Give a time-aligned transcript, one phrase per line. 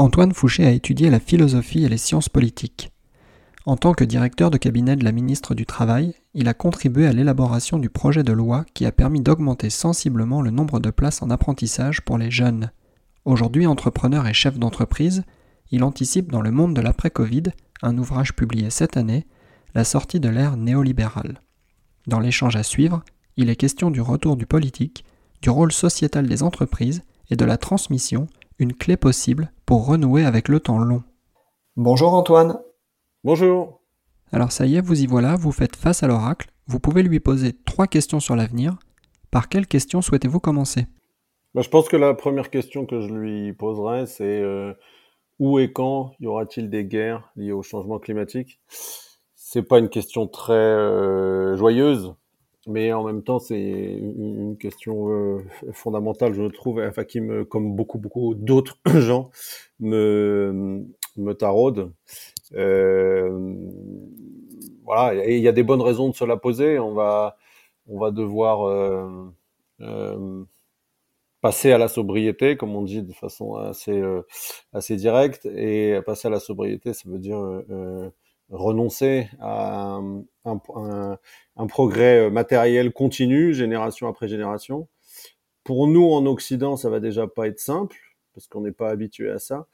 [0.00, 2.90] Antoine Fouché a étudié la philosophie et les sciences politiques.
[3.66, 7.12] En tant que directeur de cabinet de la ministre du Travail, il a contribué à
[7.12, 11.28] l'élaboration du projet de loi qui a permis d'augmenter sensiblement le nombre de places en
[11.28, 12.70] apprentissage pour les jeunes.
[13.26, 15.22] Aujourd'hui entrepreneur et chef d'entreprise,
[15.70, 17.42] il anticipe dans le monde de l'après-Covid,
[17.82, 19.26] un ouvrage publié cette année,
[19.74, 21.42] la sortie de l'ère néolibérale.
[22.06, 23.04] Dans l'échange à suivre,
[23.36, 25.04] il est question du retour du politique,
[25.42, 28.28] du rôle sociétal des entreprises et de la transmission
[28.60, 31.02] une clé possible pour renouer avec le temps long.
[31.76, 32.60] Bonjour Antoine.
[33.24, 33.80] Bonjour.
[34.32, 36.50] Alors ça y est, vous y voilà, vous faites face à l'oracle.
[36.66, 38.76] Vous pouvez lui poser trois questions sur l'avenir.
[39.30, 40.86] Par quelle question souhaitez-vous commencer?
[41.54, 44.74] Bah, Je pense que la première question que je lui poserai, c'est euh,
[45.38, 48.60] où et quand y aura-t-il des guerres liées au changement climatique?
[49.34, 52.14] C'est pas une question très euh, joyeuse,
[52.66, 57.74] mais en même temps, c'est une question euh, fondamentale, je trouve, enfin, qui me, comme
[57.74, 59.30] beaucoup, beaucoup d'autres gens,
[59.80, 60.84] me,
[61.16, 61.92] me taraude.
[62.54, 63.54] Euh,
[64.84, 66.78] voilà, et il y a des bonnes raisons de se la poser.
[66.78, 67.36] On va,
[67.88, 69.32] on va devoir euh,
[69.80, 70.44] euh
[71.40, 74.20] passer à la sobriété, comme on dit de façon assez, euh,
[74.74, 75.46] assez directe.
[75.46, 77.40] Et passer à la sobriété, ça veut dire
[78.50, 80.00] renoncer à
[80.44, 80.60] un,
[81.56, 84.88] un, progrès euh, matériel continu, génération après génération.
[85.64, 87.96] Pour nous, en Occident, ça va déjà pas être simple,
[88.34, 89.66] parce qu'on n'est pas habitué à ça.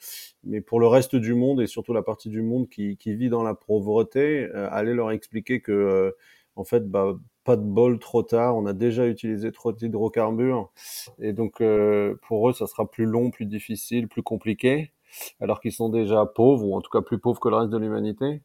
[0.44, 3.28] Mais pour le reste du monde, et surtout la partie du monde qui, qui vit
[3.28, 6.10] dans la pauvreté, euh, aller leur expliquer que, euh,
[6.56, 10.72] en fait, bah, pas de bol trop tard, on a déjà utilisé trop d'hydrocarbures,
[11.20, 14.92] et donc euh, pour eux, ça sera plus long, plus difficile, plus compliqué
[15.40, 17.78] alors qu'ils sont déjà pauvres, ou en tout cas plus pauvres que le reste de
[17.78, 18.42] l'humanité,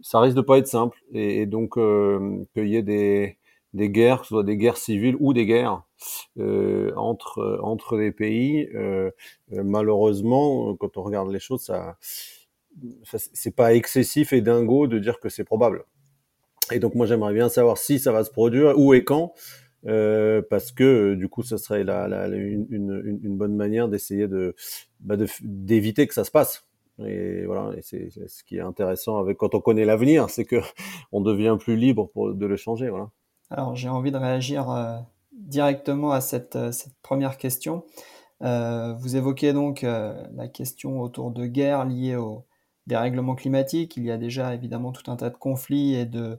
[0.00, 0.98] ça risque de pas être simple.
[1.12, 3.38] Et, donc, euh, qu'il y ait des,
[3.74, 5.82] des guerres, que ce soit des guerres civiles ou des guerres
[6.38, 9.10] euh, entre, entre les pays, euh,
[9.50, 11.96] malheureusement, quand on regarde les choses, ça,
[13.04, 15.84] ça c'est pas excessif et dingo de dire que c'est probable.
[16.72, 19.32] Et donc moi j'aimerais bien savoir si ça va se produire, où et quand,
[19.86, 23.88] euh, parce que euh, du coup, ça serait la, la, une, une, une, bonne manière
[23.88, 24.54] d'essayer de
[25.00, 26.66] bah, d'éviter que ça se passe.
[27.04, 30.56] Et voilà, c'est ce qui est intéressant avec quand on connaît l'avenir, c'est que
[31.12, 32.88] on devient plus libre pour de le changer.
[32.88, 33.10] Voilà.
[33.50, 34.98] Alors j'ai envie de réagir euh,
[35.32, 37.84] directement à cette, euh, première question.
[38.42, 42.44] Euh, vous évoquez donc la question autour de guerres liées au
[42.86, 43.96] dérèglement climatique.
[43.96, 46.38] Il y a déjà évidemment tout un tas de conflits et de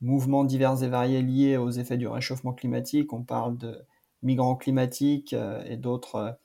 [0.00, 3.14] mouvements divers et variés liés aux effets du réchauffement climatique.
[3.14, 3.78] On parle de
[4.22, 6.38] migrants climatiques et d'autres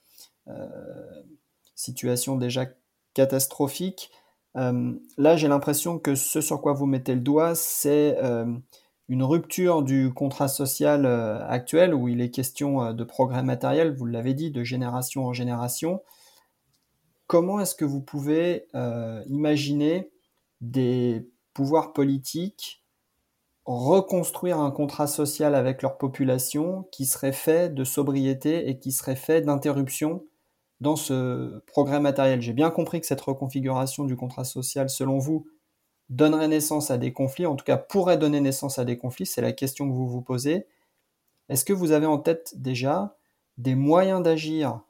[1.74, 2.66] situations déjà
[3.14, 4.10] catastrophiques.
[4.56, 8.18] Euh, là, j'ai l'impression que ce sur quoi vous mettez le doigt, c'est
[9.08, 11.06] une rupture du contrat social
[11.48, 16.02] actuel où il est question de progrès matériel, vous l'avez dit, de génération en génération.
[17.26, 18.66] Comment est-ce que vous pouvez
[19.26, 20.10] imaginer
[20.60, 22.84] des pouvoirs politiques
[23.64, 29.16] reconstruire un contrat social avec leur population qui serait fait de sobriété et qui serait
[29.16, 30.24] fait d'interruption
[30.84, 32.40] dans ce progrès matériel.
[32.40, 35.48] J'ai bien compris que cette reconfiguration du contrat social, selon vous,
[36.10, 39.40] donnerait naissance à des conflits, en tout cas pourrait donner naissance à des conflits, c'est
[39.40, 40.66] la question que vous vous posez.
[41.48, 43.16] Est-ce que vous avez en tête déjà
[43.58, 44.80] des moyens d'agir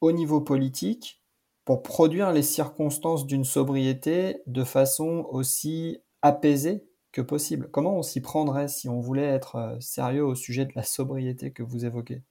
[0.00, 1.22] au niveau politique
[1.66, 6.88] pour produire les circonstances d'une sobriété de façon aussi apaisée
[7.22, 7.68] possible?
[7.70, 11.52] Comment on s'y prendrait si on voulait être euh, sérieux au sujet de la sobriété
[11.52, 12.22] que vous évoquez?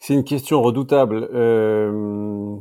[0.00, 1.28] C'est une question redoutable.
[1.32, 2.56] Euh,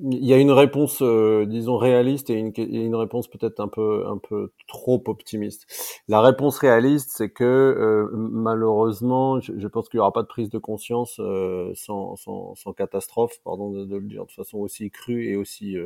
[0.00, 4.18] il y a une réponse, euh, disons réaliste et une, réponse peut-être un peu un
[4.18, 5.66] peu trop optimiste.
[6.08, 10.50] La réponse réaliste, c'est que euh, malheureusement, je, pense qu'il n'y aura pas de prise
[10.50, 14.90] de conscience euh, sans, sans, sans, catastrophe, pardon de, de, le dire de façon aussi
[14.90, 15.76] crue et aussi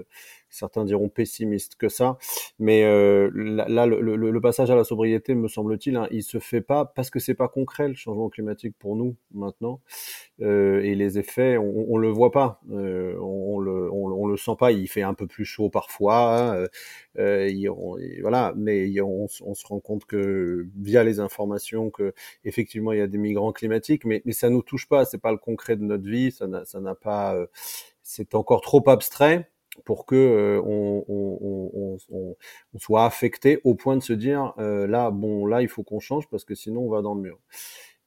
[0.50, 2.18] certains diront pessimiste que ça.
[2.58, 6.60] Mais là, le, le, le, passage à la sobriété, me semble-t-il, hein, il se fait
[6.60, 9.80] pas parce que c'est pas concret le changement climatique pour nous maintenant
[10.38, 12.76] et les effets, on, on le voit pas, on,
[13.56, 14.72] on le on, le sent pas.
[14.72, 16.66] Il fait un peu plus chaud parfois, hein,
[17.18, 17.50] euh,
[18.20, 18.52] voilà.
[18.56, 22.12] Mais on, se rend compte que via les informations que
[22.44, 25.04] effectivement il y a des migrants climatiques, mais, mais ça nous touche pas.
[25.04, 26.32] C'est pas le concret de notre vie.
[26.32, 27.36] Ça n'a pas.
[28.02, 29.50] c'est encore trop abstrait
[29.84, 31.68] pour que on, on,
[32.10, 32.36] on,
[32.74, 36.28] on, soit affecté au point de se dire là bon là il faut qu'on change
[36.28, 37.38] parce que sinon on va dans le mur.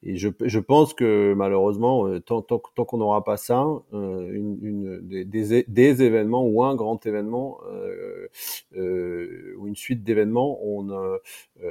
[0.02, 4.32] Et je, je, pense que malheureusement, euh, tant, tant, tant qu'on n'aura pas ça, euh,
[4.32, 8.28] une, une, des, des, événements ou un grand événement euh,
[8.76, 11.18] euh ou une suite d'événements, on, euh,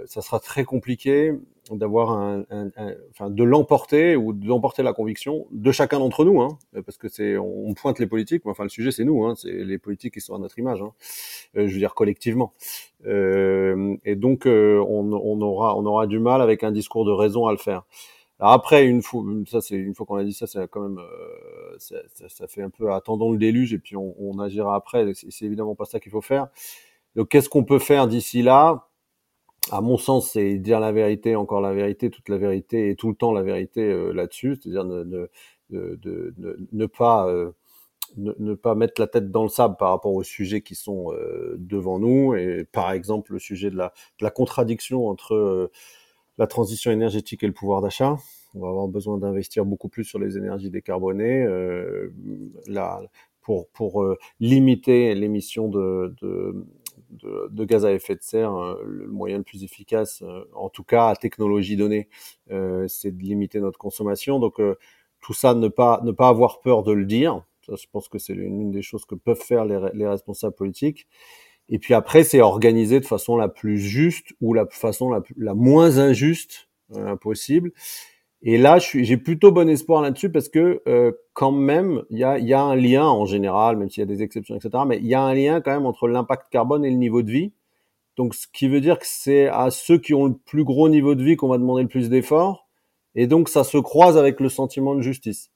[0.06, 1.34] ça sera très compliqué
[1.78, 2.70] d'avoir un, un,
[3.12, 7.38] enfin, de l'emporter ou d'emporter la conviction de chacun d'entre nous, hein, parce que c'est,
[7.38, 10.22] on pointe les politiques, mais enfin le sujet c'est nous, hein, c'est les politiques qui
[10.22, 10.92] sont à notre image, hein,
[11.54, 12.54] je veux dire collectivement.
[13.06, 17.52] et donc on, on, aura, on aura du mal avec un discours de raison à
[17.52, 17.84] le faire.
[18.40, 21.00] Alors après, une fois, ça c'est une fois qu'on a dit ça, c'est quand même,
[21.00, 21.98] euh, ça,
[22.30, 25.12] ça, fait un peu attendons le déluge et puis on, on agira après.
[25.14, 26.48] C'est évidemment pas ça qu'il faut faire.
[27.16, 28.89] Donc qu'est-ce qu'on peut faire d'ici là?
[29.72, 33.10] À mon sens, c'est dire la vérité, encore la vérité, toute la vérité et tout
[33.10, 35.30] le temps la vérité euh, là-dessus, c'est-à-dire ne, ne,
[35.96, 37.52] de, ne, pas euh,
[38.18, 41.14] ne, pas mettre la tête dans le sable par rapport aux sujets qui sont
[41.58, 45.70] devant nous et par exemple le sujet de la, de la contradiction entre
[46.40, 48.18] la transition énergétique et le pouvoir d'achat.
[48.56, 52.12] On va avoir besoin d'investir beaucoup plus sur les énergies décarbonées, euh,
[52.66, 53.02] là,
[53.42, 56.66] pour, pour euh, limiter l'émission de, de,
[57.10, 58.56] de, gaz à effet de serre.
[58.56, 62.10] Euh, le moyen le plus efficace, euh, en tout cas à technologie donnée,
[62.88, 64.40] c'est de limiter notre consommation.
[64.40, 64.62] Donc
[65.22, 67.44] tout ça, ne pas, ne pas avoir peur de le dire.
[67.66, 71.08] Ça, je pense que c'est l'une des choses que peuvent faire les, les responsables politiques.
[71.70, 75.54] Et puis après, c'est organisé de façon la plus juste ou la façon la, la
[75.54, 77.72] moins injuste euh, possible.
[78.42, 82.40] Et là, j'ai plutôt bon espoir là-dessus parce que euh, quand même, il y a,
[82.40, 84.84] y a, un lien en général, même s'il y a des exceptions, etc.
[84.88, 87.32] Mais il y a un lien quand même entre l'impact carbone et le niveau de
[87.32, 87.52] vie.
[88.16, 91.16] Donc, ce qui veut dire que c'est à ceux qui ont le plus gros niveau
[91.16, 92.68] de vie qu'on va demander le plus d'efforts.
[93.16, 95.52] Et donc, ça se croise avec le sentiment de justice.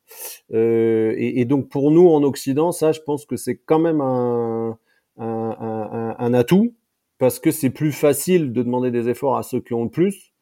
[0.53, 4.01] Euh, et, et, donc, pour nous, en Occident, ça, je pense que c'est quand même
[4.01, 4.77] un,
[5.17, 6.73] un, un, atout
[7.17, 10.32] parce que c'est plus facile de demander des efforts à ceux qui ont le plus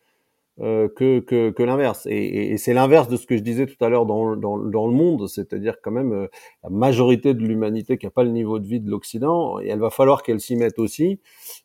[0.62, 2.06] euh, que, l'inverse.
[2.08, 5.82] Et, c'est l'inverse de ce que je disais tout à l'heure dans, le monde, c'est-à-dire
[5.82, 6.28] quand même euh,
[6.64, 9.80] la majorité de l'humanité qui n'a pas le niveau de vie de l'Occident, et elle
[9.80, 11.20] va falloir qu'elle s'y mette aussi.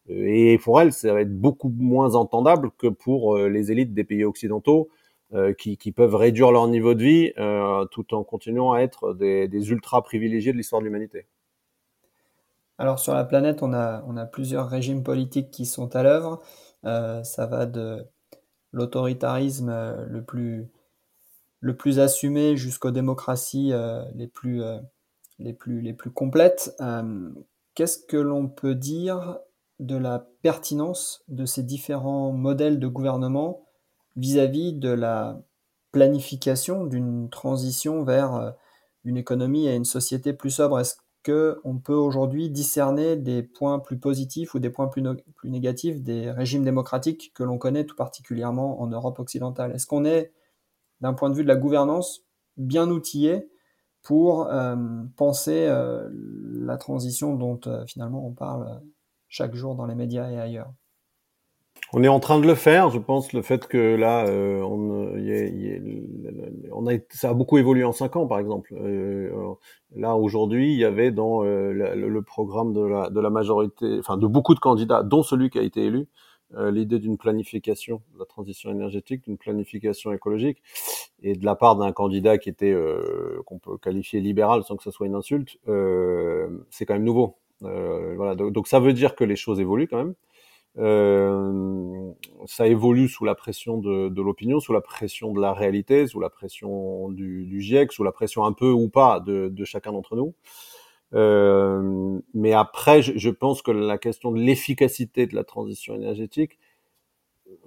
[0.09, 4.05] Euh, et pour elle, ça va être beaucoup moins entendable que pour les élites des
[4.05, 4.89] pays occidentaux.
[5.59, 7.33] Qui, peuvent réduire leur niveau de vie
[7.91, 11.27] tout en continuant à être des, ultra privilégiés de l'histoire de l'humanité.
[12.79, 16.41] Alors sur la planète, on a, on a plusieurs régimes politiques qui sont à l'œuvre.
[16.85, 18.07] Ça va de
[18.77, 20.69] l'autoritarisme euh, le plus,
[21.61, 24.63] le plus assumé jusqu'aux démocraties euh, les, plus,
[25.39, 26.77] les, plus, les plus complètes.
[27.75, 29.39] Qu'est-ce que l'on peut dire
[29.81, 33.67] de la pertinence de ces différents modèles de gouvernement
[34.17, 35.41] vis-à-vis -vis de la
[35.93, 38.55] planification d'une transition vers
[39.05, 40.81] une économie et une société plus sobre?
[40.81, 40.97] Est-ce
[41.65, 45.03] on peut aujourd'hui discerner des points plus positifs ou des points plus,
[45.35, 49.73] plus négatifs des régimes démocratiques que l'on connaît tout particulièrement en Europe occidentale.
[49.73, 50.33] Est-ce qu'on est,
[51.01, 52.25] d'un point de vue de la gouvernance,
[52.57, 53.49] bien outillé
[54.03, 54.77] pour euh,
[55.17, 58.81] penser euh, la transition dont euh, finalement on parle
[59.29, 60.73] chaque jour dans les médias et ailleurs?
[61.93, 62.91] On est en train de le faire.
[62.91, 65.81] Je pense le fait que là, euh, on, y a, y a,
[66.73, 68.75] on a, ça a beaucoup évolué en cinq ans, par exemple.
[68.75, 69.31] Euh,
[69.95, 74.17] là, aujourd'hui, il y avait dans euh, le, programme de la, de la majorité, enfin
[74.17, 76.07] de beaucoup de candidats, dont celui qui a été élu,
[76.55, 80.63] euh, l'idée d'une planification de la transition énergétique, d'une planification écologique,
[81.23, 82.77] et de la part d'un candidat qui était
[83.47, 85.59] qu'on peut qualifier libéral sans que ce soit une insulte,
[86.71, 87.37] c'est quand même nouveau.
[87.61, 88.35] voilà.
[88.35, 90.15] Donc, ça veut dire que les choses évoluent quand même.
[90.79, 92.13] Euh,
[92.47, 96.21] ça évolue sous la pression de, de l'opinion, sous la pression de la réalité, sous
[96.21, 99.93] la pression du, du GIEC, sous la pression un peu ou pas de, de chacun
[99.93, 100.35] d'entre nous.
[101.15, 106.59] Euh, mais après, je, je, pense que la question de l'efficacité de la transition énergétique,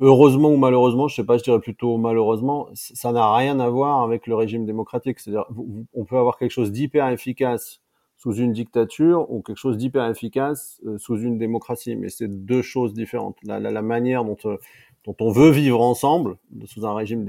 [0.02, 4.02] heureusement ou malheureusement, je sais pas, je dirais plutôt malheureusement, ça n'a rien à voir
[4.04, 5.20] avec le régime démocratique.
[5.20, 5.46] C'est-à-dire,
[5.94, 7.82] on peut avoir quelque chose d'hyper efficace
[8.20, 11.96] sous une dictature ou quelque chose d'hyper efficace euh, sous une démocratie.
[11.96, 13.38] Mais c'est deux choses différentes.
[13.44, 14.58] La, la, la manière dont, euh,
[15.06, 17.26] dont, on veut vivre ensemble, sous un régime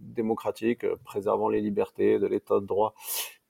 [0.00, 2.94] démocratique, euh, préservant les libertés de l'état de droit,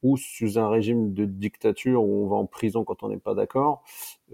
[0.02, 3.34] ou sous un régime de dictature où on va en prison quand on n'est pas
[3.34, 3.82] d'accord,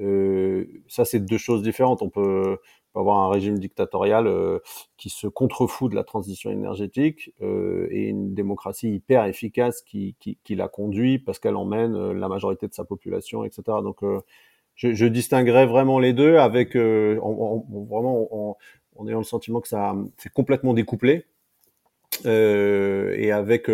[0.01, 2.03] euh, ça c'est deux choses différentes.
[2.03, 2.59] On peut
[2.99, 4.59] avoir un régime dictatorial euh,
[4.97, 10.39] qui se contrefout de la transition énergétique euh, et une démocratie hyper efficace qui, qui,
[10.45, 13.63] qui la conduit parce qu'elle emmène euh, la majorité de sa population, etc.
[13.83, 13.99] Donc,
[14.75, 18.57] je, je, distinguerais vraiment les deux avec en, vraiment
[18.97, 21.27] en, ayant le sentiment que ça c'est complètement découplé.
[22.25, 23.71] Et avec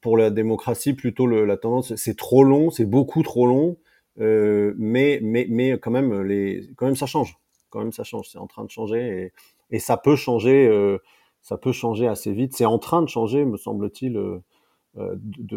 [0.00, 3.76] pour la démocratie plutôt la tendance c'est trop long, c'est beaucoup trop long,
[4.16, 7.38] mais mais mais quand même les quand même ça change
[7.70, 9.32] quand même ça change, c'est en train de changer
[9.70, 10.98] et, ça peut changer, euh,
[11.42, 12.56] ça peut changer assez vite.
[12.56, 14.16] C'est en train de changer, me semble-t-il.
[14.16, 14.42] Euh,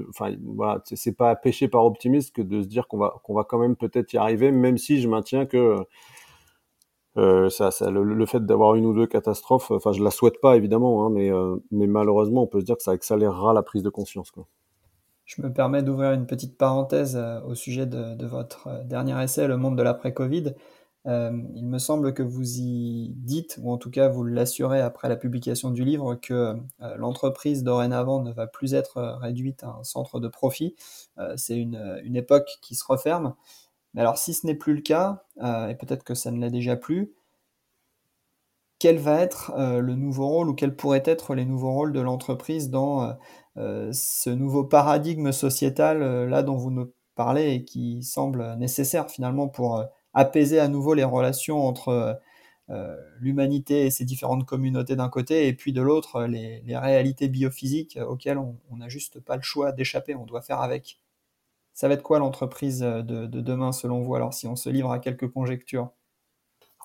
[0.09, 3.43] enfin voilà, c'est pas péché par optimisme que de se dire qu'on va qu'on va
[3.43, 5.85] quand même peut-être y arriver, même si je maintiens que
[7.17, 11.05] euh, ça, le, fait d'avoir une ou deux catastrophes, enfin je la souhaite pas évidemment,
[11.05, 13.89] hein, mais, euh, mais malheureusement on peut se dire que ça accélérera la prise de
[13.89, 14.31] conscience.
[15.25, 19.47] Je me permets d'ouvrir une petite parenthèse euh, au sujet de, de, votre dernier essai,
[19.47, 20.53] Le monde de l'après-Covid.
[21.07, 25.09] Euh, il me semble que vous y dites, ou en tout cas vous l'assurez après
[25.09, 29.83] la publication du livre, que euh, l'entreprise dorénavant ne va plus être réduite à un
[29.83, 30.75] centre de profit.
[31.17, 33.35] Euh, c'est une, une, époque qui se referme.
[33.93, 36.75] Mais alors si ce n'est plus le cas, et peut-être que ça ne l'est déjà
[36.77, 37.13] plus,
[38.79, 42.69] quel va être le nouveau rôle ou quels pourraient être les nouveaux rôles de l'entreprise
[42.69, 43.17] dans
[43.55, 49.83] ce nouveau paradigme sociétal là dont vous nous parlez et qui semble nécessaire finalement pour
[50.13, 52.13] apaiser à nouveau les relations entre euh,
[52.69, 57.99] euh, l'humanité et ses différentes communautés d'un côté, et puis de l'autre, les, réalités biophysiques
[58.07, 60.99] auxquelles on n'a juste pas le choix d'échapper, on doit faire avec.
[61.73, 64.99] Ça va être quoi l'entreprise de, demain selon vous Alors si on se livre à
[64.99, 65.91] quelques conjectures?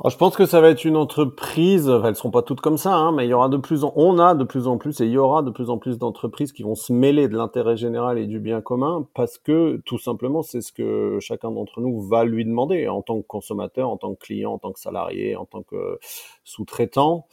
[0.05, 1.89] Je pense que ça va être une entreprise.
[1.89, 3.93] Enfin, elles seront pas toutes comme ça, hein, mais il y aura de plus en,
[3.97, 6.53] on a de plus en plus et il y aura de plus en plus d'entreprises
[6.53, 10.43] qui vont se mêler de l'intérêt général et du bien commun parce que tout simplement
[10.43, 14.15] c'est ce que chacun d'entre nous va lui demander en tant que consommateur, en tant
[14.15, 15.99] que client, en tant que salarié, en tant que
[16.45, 17.27] sous-traitant.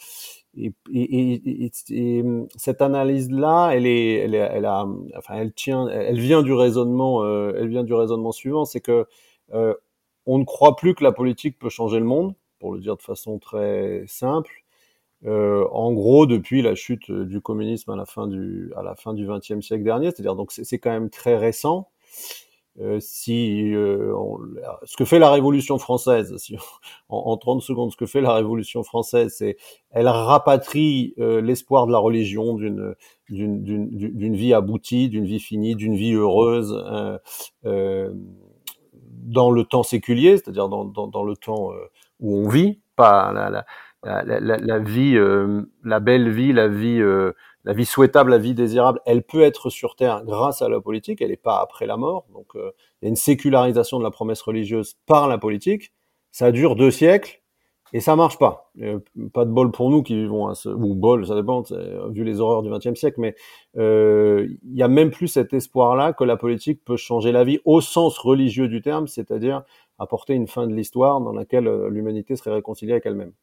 [0.55, 2.23] Et, et, et, et,
[2.55, 7.23] cette analyse-là, elle est, elle, est, elle a, enfin, elle tient, elle vient du raisonnement,
[7.23, 9.07] euh, elle vient du raisonnement suivant, c'est que
[9.53, 9.73] euh,
[10.27, 13.01] on ne croit plus que la politique peut changer le monde pour le dire de
[13.01, 14.63] façon très simple.
[15.25, 19.13] Euh, en gros, depuis la chute du communisme à la fin du à la fin
[19.13, 21.89] du XXe siècle dernier, c'est-à-dire donc c'est quand même très récent.
[22.79, 24.15] Euh, si euh,
[24.83, 26.55] ce que fait la Révolution française, si
[27.09, 29.57] en, en, 30 secondes, ce que fait la Révolution française, c'est
[29.91, 32.95] elle rapatrie euh, l'espoir de la religion d'une
[33.27, 36.73] d'une vie aboutie, d'une vie finie, d'une vie heureuse
[37.65, 38.13] euh,
[38.93, 41.71] dans le temps séculier, c'est-à-dire dans, dans, le temps
[42.23, 43.49] où on vit, pas la,
[44.03, 48.37] la, la, la vie, euh, la belle vie, la vie, euh, la vie souhaitable, la
[48.37, 51.21] vie désirable, elle peut être sur terre grâce à la politique.
[51.21, 52.25] Elle n'est pas après la mort.
[52.33, 55.93] Donc, euh, il y a une sécularisation de la promesse religieuse par la politique.
[56.31, 57.41] Ça dure deux siècles
[57.93, 58.71] et ça marche pas.
[59.33, 61.61] pas de bol pour nous qui vivons à ce, ou bol, ça dépend,
[62.09, 63.35] vu les horreurs du XXe siècle, mais
[63.75, 67.81] il y a même plus cet espoir-là que la politique peut changer la vie au
[67.81, 69.61] sens religieux du terme, c'est-à-dire
[69.99, 73.33] apporter une fin de l'histoire dans laquelle euh, l'humanité serait réconciliée avec elle-même.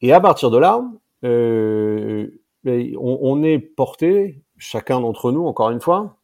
[0.00, 0.84] Et à partir de là,
[1.24, 2.28] euh,
[2.62, 6.16] ben, on, est porté, chacun d'entre nous, encore une fois,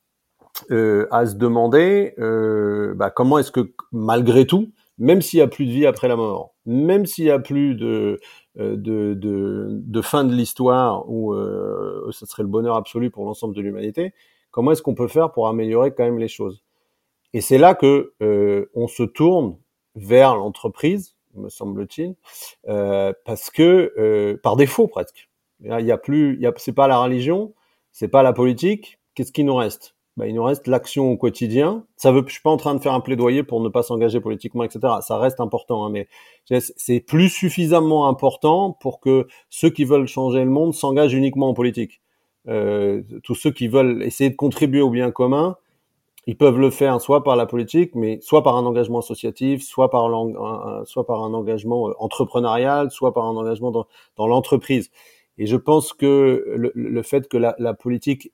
[0.71, 2.15] euh, à se demander
[2.97, 6.17] bah, comment est-ce que, malgré tout, même s'il n'y a plus de vie après la
[6.17, 8.21] mort, même s'il n'y a plus de,
[8.57, 11.35] de, fin de l'histoire où
[12.11, 14.13] ce serait le bonheur absolu pour l'ensemble de l'humanité,
[14.51, 16.63] comment est-ce qu'on peut faire pour améliorer quand même les choses?
[17.33, 19.57] Et c'est là que euh, on se tourne
[19.95, 22.15] vers l'entreprise, me semble-t-il,
[22.69, 25.29] euh, parce que euh, par défaut presque.
[25.63, 27.53] Il y a plus, il y a, c'est pas la religion,
[27.93, 28.99] c'est pas la politique.
[29.15, 29.95] Qu'est-ce qui nous reste?
[30.17, 31.85] Ben, il nous reste l'action au quotidien.
[31.97, 34.21] Ça veut, je suis pas en train de faire un plaidoyer pour ne pas s'engager
[34.21, 34.81] politiquement, etc.
[35.03, 36.09] Ça reste important, hein, mais
[36.77, 41.55] c'est plus suffisamment important pour que ceux qui veulent changer le monde s'engagent uniquement en
[41.55, 42.01] politique.
[42.49, 45.57] Euh, tous ceux qui veulent essayer de contribuer au bien commun,
[46.31, 49.91] ils peuvent le faire soit par la politique, mais soit par un engagement associatif, soit
[49.91, 54.93] par, un, engagement euh, entrepreneurial, soit par un engagement dans, l'entreprise.
[55.39, 58.31] Et je pense que le, fait que la, la, politique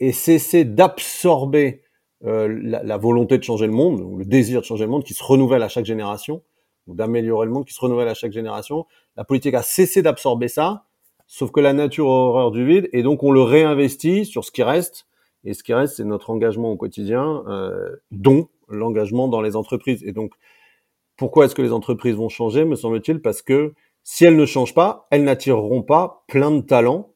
[0.00, 1.80] ait cessé d'absorber
[2.26, 5.04] euh, la, la, volonté de changer le monde, ou le désir de changer le monde,
[5.04, 6.42] qui se renouvelle à chaque génération,
[6.86, 8.84] ou d'améliorer le monde, qui se renouvelle à chaque génération,
[9.16, 10.84] la politique a cessé d'absorber ça,
[11.26, 14.50] sauf que la nature a horreur du vide, et donc on le réinvestit sur ce
[14.50, 15.06] qui reste,
[15.44, 20.02] et ce qui reste, c'est notre engagement au quotidien, euh, dont l'engagement dans les entreprises.
[20.04, 20.32] Et donc,
[21.16, 23.20] pourquoi est-ce que les entreprises vont changer, me semble-t-il?
[23.20, 27.14] Parce que si elles ne changent pas, elles n'attireront pas plein de talents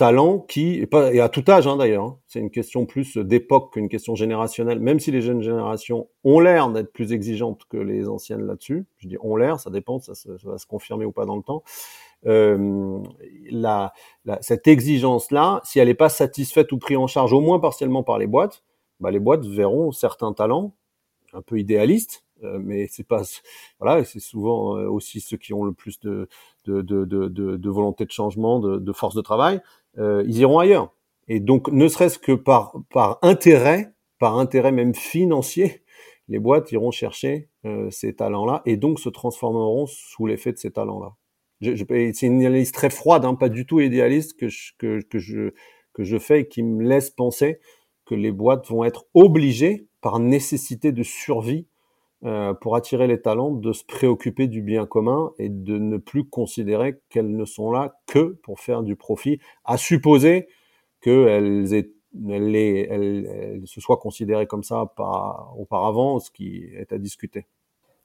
[0.00, 3.90] talents qui, et, à tout âge hein, d'ailleurs, hein, c'est une question plus d'époque qu'une
[3.90, 8.46] question générationnelle, même si les jeunes générations ont l'air d'être plus exigeantes que les anciennes
[8.46, 11.36] là-dessus, je dis ont l'air, ça dépend, ça, ça, va se confirmer ou pas dans
[11.36, 11.62] le temps,
[12.24, 13.92] la,
[14.24, 18.02] la, cette exigence-là, si elle n'est pas satisfaite ou prise en charge au moins partiellement
[18.02, 18.62] par les boîtes,
[19.00, 20.74] bah, les boîtes verront certains talents
[21.32, 23.22] un peu idéalistes, euh, mais c'est pas
[23.80, 26.28] voilà, c'est souvent euh, aussi ceux qui ont le plus de
[26.66, 29.60] de, de, de, de volonté de changement, de, de force de travail,
[29.98, 30.92] euh, ils iront ailleurs.
[31.28, 35.82] Et donc, ne serait-ce que par par intérêt, par intérêt même financier,
[36.28, 40.70] les boîtes iront chercher euh, ces talents-là et donc se transformeront sous l'effet de ces
[40.72, 41.14] talents-là.
[41.60, 45.18] Je, je, c'est une analyse très froide, hein, pas du tout idéaliste que je, que,
[45.18, 45.52] je
[45.92, 47.60] que je fais et qui me laisse penser
[48.04, 51.66] que les boîtes vont être obligées par nécessité de survie
[52.24, 56.28] euh, pour attirer les talents, de se préoccuper du bien commun et de ne plus
[56.28, 60.48] considérer qu'elles ne sont là que pour faire du profit, à supposer
[61.00, 67.46] qu'elles elles, elles, se soient considérées comme ça par, auparavant, ce qui est à discuter.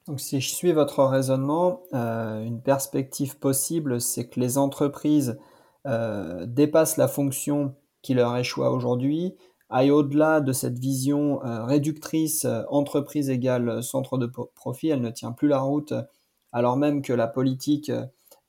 [0.08, 5.40] Donc si je suis votre raisonnement, euh, une perspective possible, c'est que les entreprises
[5.88, 9.36] euh, dépassent la fonction qui leur échoue aujourd'hui,
[9.72, 15.32] aille au-delà de cette vision euh, réductrice entreprise égale centre de profit, elle ne tient
[15.32, 15.94] plus la route
[16.52, 17.92] alors même que la politique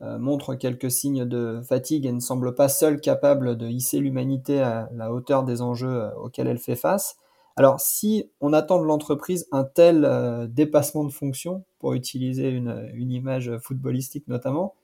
[0.00, 4.88] montre quelques signes de fatigue et ne semble pas seule capable de hisser l'humanité à
[4.92, 7.16] la hauteur des enjeux auxquels elle fait face.
[7.56, 13.10] Alors si on attend de l'entreprise un tel dépassement de fonction, pour utiliser une, une
[13.10, 14.74] image footballistique notamment,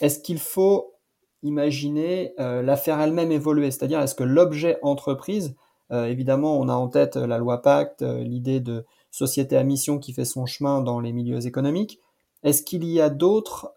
[0.00, 0.94] est-ce qu'il faut
[1.42, 3.70] imaginer euh, la faire elle-même évoluer?
[3.70, 5.54] C'est-à-dire, est-ce que l'objet entreprise,
[5.92, 9.98] euh, évidemment, on a en tête la loi Pacte, euh, l'idée de société à mission
[9.98, 12.00] qui fait son chemin dans les milieux économiques.
[12.42, 13.74] Est-ce qu'il y a d'autres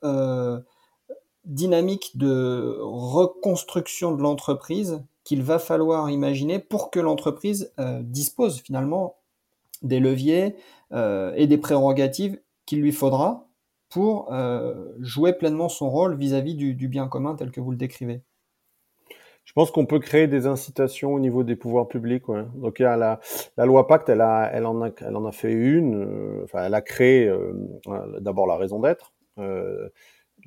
[1.46, 7.72] dynamiques de reconstruction de l'entreprise qu'il va falloir imaginer pour que l'entreprise
[8.02, 9.18] dispose finalement
[9.84, 10.56] des leviers
[10.92, 13.48] et des prérogatives qu'il lui faudra
[13.90, 18.22] pour euh, jouer pleinement son rôle vis-à-vis du, bien commun tel que vous le décrivez
[19.44, 22.26] Je pense qu'on peut créer des incitations au niveau des pouvoirs publics.
[22.56, 23.20] Donc il y a la,
[23.66, 27.28] loi Pacte, elle, en a, elle en a fait une, euh, enfin elle a créé
[27.28, 27.54] euh,
[28.20, 29.14] d'abord la raison d'être.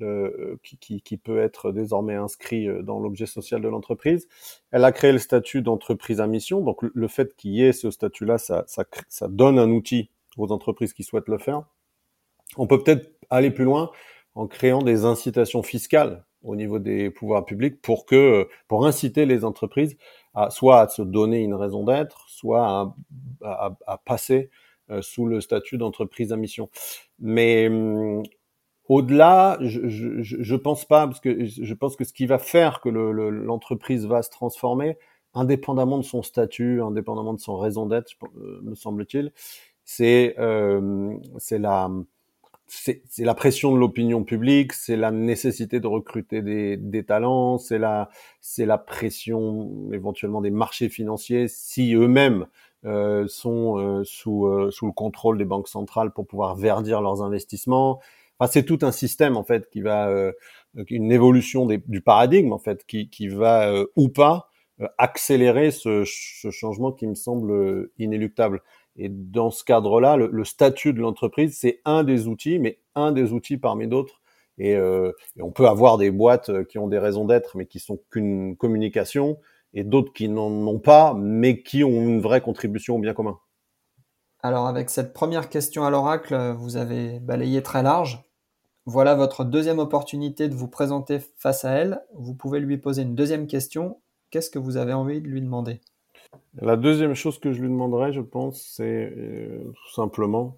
[0.03, 4.27] Euh, qui, peut être désormais inscrit dans l'objet social de l'entreprise.
[4.71, 6.61] Elle a créé le statut d'entreprise à mission.
[6.61, 8.65] Donc le fait qu'il y ait ce statut-là, ça,
[9.29, 11.63] donne un outil aux entreprises qui souhaitent le faire.
[12.57, 13.91] On peut peut-être aller plus loin
[14.35, 19.45] en créant des incitations fiscales au niveau des pouvoirs publics pour que, pour inciter les
[19.45, 19.95] entreprises
[20.49, 22.95] soit à se donner une raison d'être, soit
[23.41, 24.49] à, à, passer
[24.89, 26.69] euh, sous le statut d'entreprise à mission.
[27.19, 28.23] Mais hum,
[28.89, 32.81] au-delà, je, je, je, pense pas, parce que je pense que ce qui va faire
[32.81, 34.97] que l'entreprise le, va se transformer,
[35.33, 39.31] indépendamment de son statut, indépendamment de son raison d'être, euh, me semble-t-il,
[39.85, 41.15] c'est euh,
[41.51, 41.89] la
[42.67, 47.77] c'est la pression de l'opinion publique, c'est la nécessité de recruter des, des talents, c'est
[47.77, 48.09] la,
[48.41, 52.47] c'est la pression éventuellement des marchés financiers si eux-mêmes
[52.85, 57.21] euh, sont euh, sous, euh, sous le contrôle des banques centrales pour pouvoir verdir leurs
[57.21, 58.01] investissements.
[58.39, 60.31] Enfin, c'est tout un système en fait qui va, euh,
[60.89, 64.49] une évolution du paradigme en fait qui, qui va euh, ou pas
[64.97, 68.61] accélérer ce, ce changement qui me semble inéluctable.
[68.95, 73.11] Et dans ce cadre-là, le, le, statut de l'entreprise, c'est un des outils, mais un
[73.11, 74.21] des outils parmi d'autres.
[74.57, 77.79] Et, euh, on peut avoir des boîtes euh, qui ont des raisons d'être, mais qui
[77.79, 79.39] sont qu'une communication,
[79.73, 83.39] et d'autres qui n'en ont pas, mais qui ont une vraie contribution au bien commun.
[84.45, 88.21] Alors avec cette première question à l'oracle, vous avez balayé très large.
[88.85, 92.01] Voilà votre deuxième opportunité de vous présenter face à elle.
[92.13, 94.01] Vous pouvez lui poser une deuxième question.
[94.31, 95.79] Qu'est-ce que vous avez envie de lui demander?
[96.61, 100.57] La deuxième chose que je lui demanderais, je pense, c'est euh, tout simplement,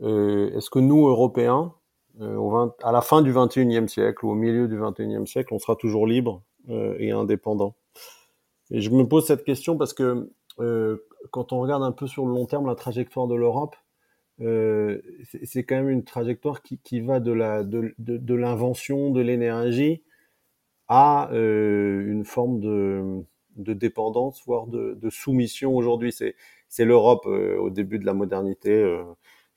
[0.00, 1.74] euh, est-ce que nous, Européens,
[2.22, 5.52] euh, au 20, à la fin du 21e siècle ou au milieu du 21e siècle,
[5.52, 7.76] on sera toujours libre et indépendant
[8.72, 10.32] Et je me pose cette question parce que
[11.30, 13.76] quand on regarde un peu sur le long terme la trajectoire de l'Europe,
[14.40, 15.00] euh,
[15.44, 19.20] c'est quand même une trajectoire qui, qui va de la de, de, de l'invention de
[19.20, 20.02] l'énergie
[20.88, 23.24] à une forme de
[23.56, 26.12] de dépendance, voire de, soumission aujourd'hui.
[26.12, 29.02] C'est, l'Europe euh, au début de la modernité, euh,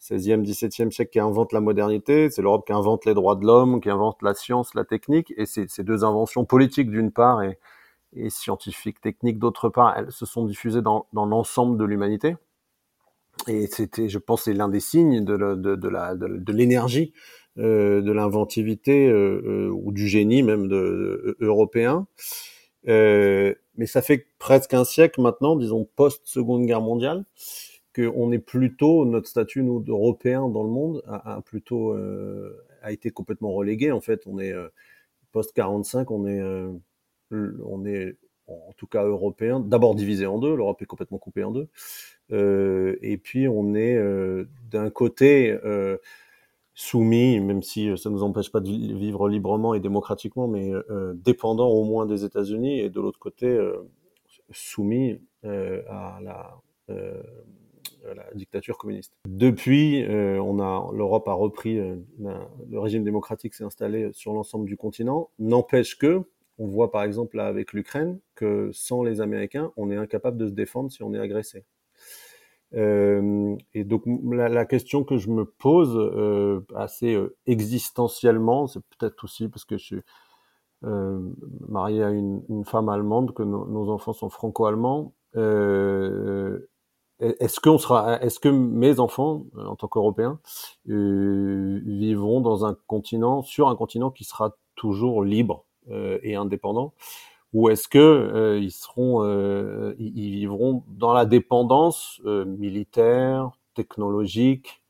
[0.02, 2.30] 16e, 17e siècle qui invente la modernité.
[2.30, 5.34] C'est l'Europe qui invente les droits de l'homme, qui invente la science, la technique.
[5.38, 7.58] Et ces deux inventions politiques d'une part et,
[8.14, 12.36] et scientifiques, techniques d'autre part, elles se sont diffusées dans, dans l'ensemble de l'humanité.
[13.48, 17.14] Et c'était, je pense, l'un des signes de, de, de, l'énergie,
[17.58, 20.68] euh, de l'inventivité euh, euh, ou du génie même
[21.40, 22.08] européen.
[22.86, 27.26] mais ça fait presque un siècle maintenant, disons post-seconde guerre mondiale,
[27.96, 31.96] qu'on est plutôt, notre statut nous d'Européens dans le monde a, plutôt
[32.82, 33.92] a été complètement relégué.
[33.92, 34.54] En fait, on est
[35.32, 36.42] post 45, on est
[37.32, 38.18] on est
[38.50, 41.68] en tout cas européen, d'abord divisé en deux, l'Europe est complètement coupée en deux,
[42.32, 45.98] euh, et puis on est euh, d'un côté euh,
[46.74, 50.72] soumis, même si ça ne nous empêche pas de vivre librement et démocratiquement, mais
[51.14, 53.60] dépendant au moins des États-Unis, et de l'autre côté
[54.52, 59.12] soumis à la, la, dictature communiste.
[59.28, 65.32] Depuis, on a l'Europe a repris, le régime démocratique s'est installé sur l'ensemble du continent.
[65.38, 66.24] N'empêche que
[66.60, 70.48] on voit par exemple là avec l'Ukraine que sans les Américains, on est incapable de
[70.48, 71.66] se défendre si on est agressé.
[72.76, 79.24] Euh, et donc la, question que je me pose euh, assez euh, existentiellement, c'est peut-être
[79.24, 80.02] aussi parce que je suis
[81.68, 85.14] marié à une, femme allemande, que nos enfants sont franco-allemands.
[87.20, 90.40] est-ce qu'on sera, est-ce que mes enfants, en tant qu'Européens,
[90.86, 95.66] vivront dans un continent, sur un continent qui sera toujours libre?
[95.66, 96.94] euh, et indépendants
[97.54, 104.82] ou est-ce que euh, ils seront, euh, ils vivront dans la dépendance militaire, technologique,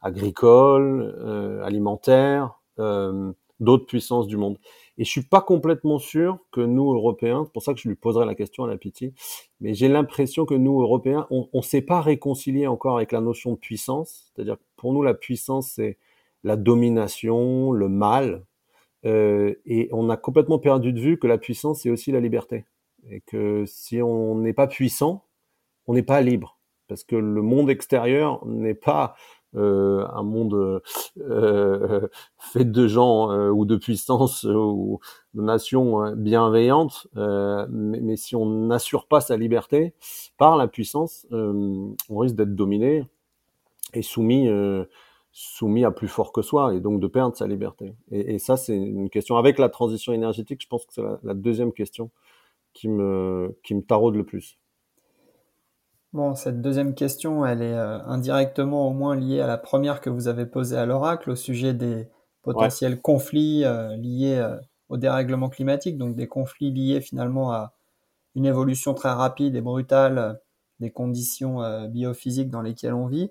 [0.00, 4.58] agricole, alimentaire, d'autres puissances du monde?
[4.96, 7.96] Et je suis pas complètement sûr que nous Européens, c'est pour ça que je lui
[7.96, 9.12] poserai la question à la pitié,
[9.60, 13.52] mais j'ai l'impression que nous Européens, on, ne s'est pas réconcilié encore avec la notion
[13.52, 14.30] de puissance.
[14.34, 15.98] C'est-à-dire pour nous la puissance c'est
[16.44, 18.44] la domination, le mal,
[19.04, 22.64] euh, et on a complètement perdu de vue que la puissance, c'est aussi la liberté.
[23.10, 25.24] Et que si on n'est pas puissant,
[25.86, 26.58] on n'est pas libre.
[26.88, 29.14] Parce que le monde extérieur n'est pas
[29.56, 30.82] euh, un monde
[31.18, 35.00] euh, fait de gens ou de puissance ou
[35.34, 37.06] de nations bienveillantes.
[37.14, 39.94] Mais, mais, si on n'assure pas sa liberté
[40.38, 43.04] par la puissance, on risque d'être dominé
[43.92, 44.48] et soumis
[45.36, 47.96] soumis à plus fort que soi et donc de perdre sa liberté.
[48.12, 49.36] Et, ça, c'est une question.
[49.36, 52.10] Avec la transition énergétique, je pense que c'est la, deuxième question
[52.72, 54.58] qui me, qui me taraude le plus.
[56.12, 60.08] Bon, cette deuxième question, elle est euh, indirectement au moins liée à la première que
[60.08, 62.06] vous avez posée à l'oracle au sujet des
[62.42, 64.56] potentiels conflits euh, liés euh,
[64.88, 67.72] au dérèglement climatique, donc des conflits liés finalement à
[68.36, 70.40] une évolution très rapide et brutale
[70.78, 73.30] des conditions biophysiques dans lesquelles on vit.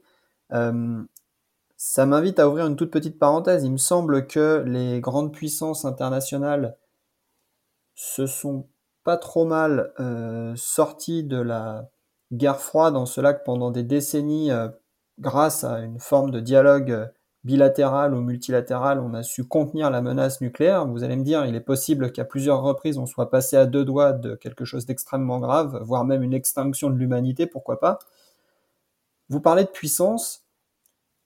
[1.86, 3.66] Ça m'invite à ouvrir une toute petite parenthèse.
[3.66, 6.78] Il me semble que les grandes puissances internationales
[7.94, 8.70] se sont
[9.04, 11.90] pas trop mal euh, sorties de la
[12.32, 14.70] guerre froide en cela que pendant des décennies, euh,
[15.20, 17.06] grâce à une forme de dialogue euh,
[17.44, 20.88] bilatéral ou multilatéral, on a su contenir la menace nucléaire.
[20.88, 23.84] Vous allez me dire, il est possible qu'à plusieurs reprises, on soit passé à deux
[23.84, 28.00] doigts de quelque chose d'extrêmement grave, voire même une extinction de l'humanité, pourquoi pas.
[29.28, 30.43] Vous parlez de puissance,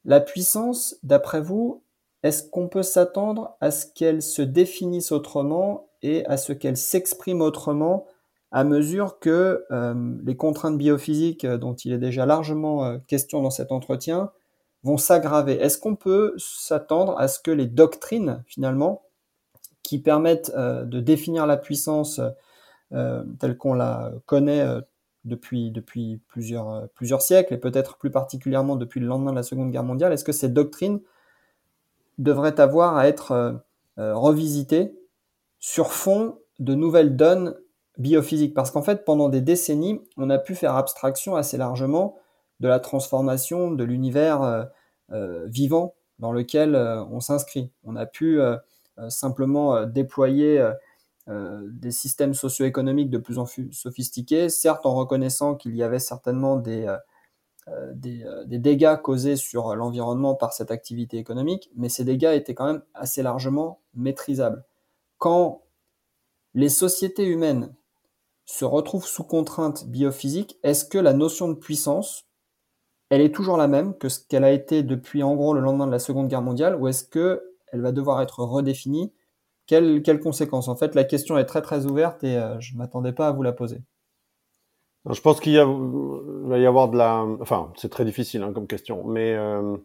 [0.07, 1.83] la puissance, d'après vous,
[2.23, 7.41] est-ce qu'on peut s'attendre à ce qu'elle se définisse autrement et à ce qu'elle s'exprime
[7.41, 8.05] autrement
[8.51, 13.41] à mesure que euh, les contraintes biophysiques euh, dont il est déjà largement euh, question
[13.41, 14.31] dans cet entretien
[14.83, 15.59] vont s'aggraver?
[15.59, 19.03] Est-ce qu'on peut s'attendre à ce que les doctrines, finalement,
[19.83, 22.19] qui permettent de définir la puissance
[22.91, 24.65] telle qu'on la connaît
[25.27, 29.43] depuis, depuis plusieurs, euh, plusieurs siècles, et peut-être plus particulièrement depuis le lendemain de la
[29.43, 31.01] Seconde Guerre mondiale, est-ce que ces doctrines
[32.17, 33.53] devraient avoir à être euh,
[33.99, 34.97] euh, revisitées
[35.59, 37.55] sur fond de nouvelles donnes
[37.97, 38.53] biophysiques?
[38.53, 42.17] Parce qu'en fait, pendant des décennies, on a pu faire abstraction assez largement
[42.59, 44.67] de la transformation de l'univers
[45.45, 47.71] vivant dans lequel on s'inscrit.
[47.83, 48.39] On a pu
[49.09, 50.67] simplement déployer
[51.27, 56.55] des systèmes socio-économiques de plus en plus sophistiqués, certes en reconnaissant qu'il y avait certainement
[56.55, 56.97] des, euh,
[57.67, 62.55] euh, des, des, dégâts causés sur l'environnement par cette activité économique, mais ces dégâts étaient
[62.55, 64.63] quand même assez largement maîtrisables.
[65.17, 65.63] Quand
[66.53, 67.75] les sociétés humaines
[68.45, 72.25] se retrouvent sous contrainte biophysique, est-ce que la notion de puissance,
[73.09, 75.87] elle est toujours la même que ce qu'elle a été depuis en gros le lendemain
[75.87, 79.11] de la Seconde Guerre mondiale, ou est-ce qu'elle va devoir être redéfinie
[79.67, 80.69] quelles, conséquences?
[80.69, 83.31] En fait, la question est très très ouverte et euh, je ne m'attendais pas à
[83.31, 83.81] vous la poser.
[85.09, 87.25] Je pense qu'il va y avoir de la...
[87.39, 89.77] Enfin, c'est très difficile hein, comme question, mais euh,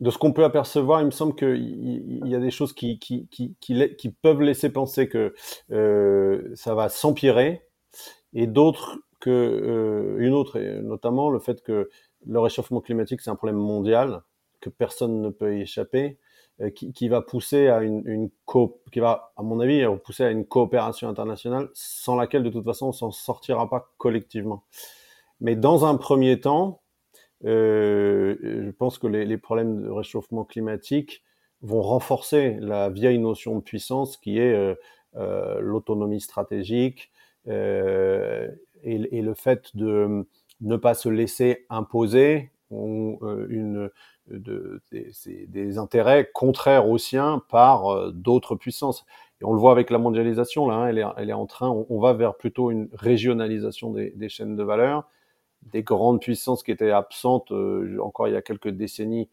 [0.00, 4.16] de ce qu'on peut apercevoir, il me semble qu'il y, a des choses qui, qui,
[4.22, 5.34] peuvent laisser penser que
[5.72, 7.66] euh, ça va s'empirer,
[8.32, 11.90] et d'autres que une autre, et notamment le fait que
[12.26, 14.22] le réchauffement climatique c'est un problème mondial,
[14.60, 16.18] que personne ne peut y échapper,
[16.74, 18.30] qui, qui, va pousser à une, une
[18.90, 22.88] qui va, à mon avis, pousser à une coopération internationale sans laquelle, de toute façon,
[22.88, 24.64] on s'en sortira pas collectivement.
[25.40, 26.80] Mais dans un premier temps,
[27.44, 31.22] euh, je pense que les, problèmes de réchauffement climatique
[31.62, 34.74] vont renforcer la vieille notion de puissance qui est euh,
[35.16, 37.10] euh, l'autonomie stratégique
[37.48, 38.50] euh,
[38.82, 40.26] et, le fait de
[40.60, 43.90] ne pas se laisser imposer euh, une,
[44.28, 45.12] de, des,
[45.46, 49.04] des, intérêts contraires aux siens par euh, d'autres puissances.
[49.40, 51.68] Et on le voit avec la mondialisation, là, hein, elle, est, elle, est, en train,
[51.68, 55.04] on, on, va vers plutôt une régionalisation des, des, chaînes de valeur.
[55.62, 59.28] Des grandes puissances qui étaient absentes euh, encore il y a quelques décennies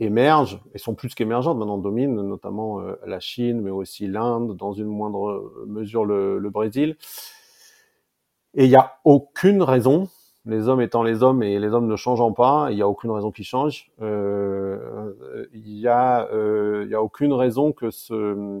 [0.00, 4.72] émergent et sont plus qu'émergentes maintenant dominent notamment euh, la Chine mais aussi l'Inde dans
[4.72, 6.96] une moindre mesure le, le Brésil
[8.54, 10.08] et il n'y a aucune raison
[10.44, 13.10] les hommes étant les hommes et les hommes ne changeant pas, il n'y a aucune
[13.10, 13.90] raison qu'ils changent.
[14.00, 18.60] Euh, il n'y a, euh, il a aucune raison que, ce,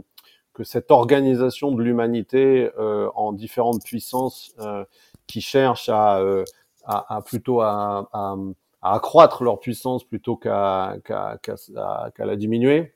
[0.54, 4.84] que cette organisation de l'humanité euh, en différentes puissances euh,
[5.26, 6.44] qui cherchent à, euh,
[6.84, 8.36] à, à plutôt à, à,
[8.82, 12.94] accroître leur puissance plutôt qu'à qu'à qu'à la diminuer,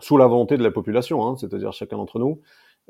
[0.00, 2.40] sous la volonté de la population, hein, c'est-à-dire chacun d'entre nous.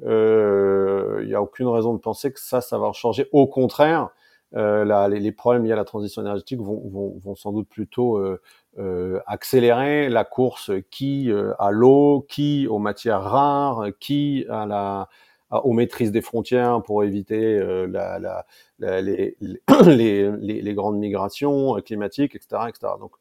[0.00, 3.28] Il n'y a aucune raison de penser que ça, ça va changer.
[3.32, 4.08] Au contraire, euh,
[4.54, 8.18] la, les, les, problèmes liés à la transition énergétique vont, vont, vont sans doute plutôt
[8.18, 8.40] euh,
[8.78, 15.08] euh, accélérer la course qui euh, à l'eau, qui aux matières rares, qui à la
[15.62, 18.44] aux maîtrises des frontières pour éviter euh, la, la,
[18.78, 19.36] la, les,
[19.86, 22.94] les, les, grandes migrations climatiques, etc., etc.
[22.98, 23.12] Donc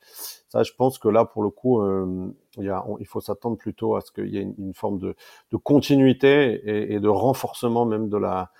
[0.49, 3.57] ça, je pense que là, pour le coup, euh, il, y a, il faut s'attendre
[3.57, 5.15] plutôt à ce qu'il y ait une, une forme de,
[5.51, 8.51] de continuité et, et, de renforcement même de la,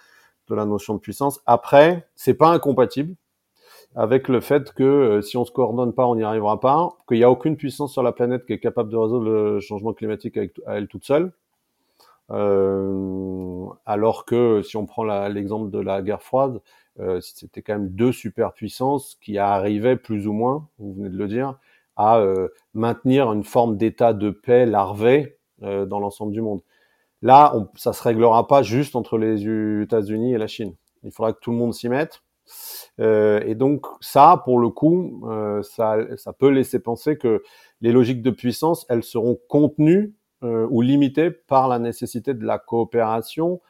[0.56, 1.42] la notion de puissance.
[1.46, 3.16] Après, c'est pas incompatible
[3.96, 7.18] avec le fait que euh, si on se coordonne pas, on n'y arrivera pas, qu'il
[7.18, 10.38] n'y a aucune puissance sur la planète qui est capable de résoudre le changement climatique
[10.38, 11.32] avec, à elle toute seule.
[12.32, 16.62] Euh, alors que si on prend l'exemple de la guerre froide,
[17.00, 21.28] euh, c'était quand même deux superpuissances qui arrivaient plus ou moins, vous venez de le
[21.28, 21.58] dire,
[21.96, 22.26] à
[22.74, 26.62] maintenir une forme d'état de paix larvé dans l'ensemble du monde.
[27.24, 29.48] Là, on, ça se réglera pas juste entre les
[29.82, 30.76] États-Unis et la Chine.
[31.04, 32.22] Il faudra que tout le monde s'y mette.
[33.00, 37.42] Euh, et donc ça, pour le coup, euh, ça, ça, peut laisser penser que
[37.82, 42.60] les logiques de puissance, elles seront contenues euh, ou limitées par la nécessité de la
[42.60, 43.62] coopération,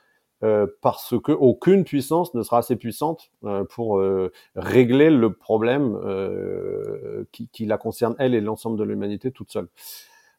[0.43, 5.97] euh, parce que aucune puissance ne sera assez puissante euh, pour euh, régler le problème
[7.31, 9.69] qui, qui, la concerne elle et l'ensemble de l'humanité toute seule.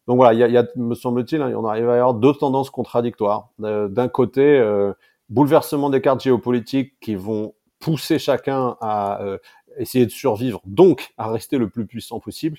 [0.06, 3.48] Donc voilà, il y a, me semble-t-il, hein, on arrive à avoir deux tendances contradictoires.
[3.62, 4.92] Euh, D'un côté, euh,
[5.30, 9.38] bouleversement des cartes géopolitiques qui vont pousser chacun à euh,
[9.78, 12.58] essayer de survivre, donc à rester le plus puissant possible,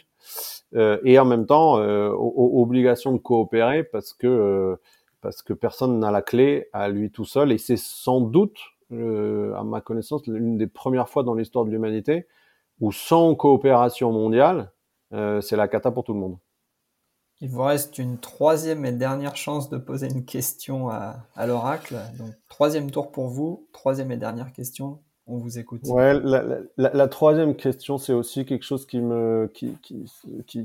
[0.76, 4.78] euh, et en même temps, obligation de coopérer parce que
[5.22, 8.58] parce que personne n'a la clé à lui tout seul, et c'est sans doute,
[8.92, 12.28] à ma connaissance, l'une des premières fois dans l'histoire de l'humanité
[12.80, 14.72] où sans coopération mondiale,
[15.12, 16.38] c'est la cata pour tout le monde.
[17.42, 21.96] Il vous reste une troisième et dernière chance de poser une question à, à l'oracle.
[22.18, 25.00] Donc, troisième tour pour vous, troisième et dernière question.
[25.28, 25.82] On vous écoute.
[25.86, 26.44] Ouais, la,
[26.78, 30.06] la, la troisième question, c'est aussi quelque chose qui me, qui, qui,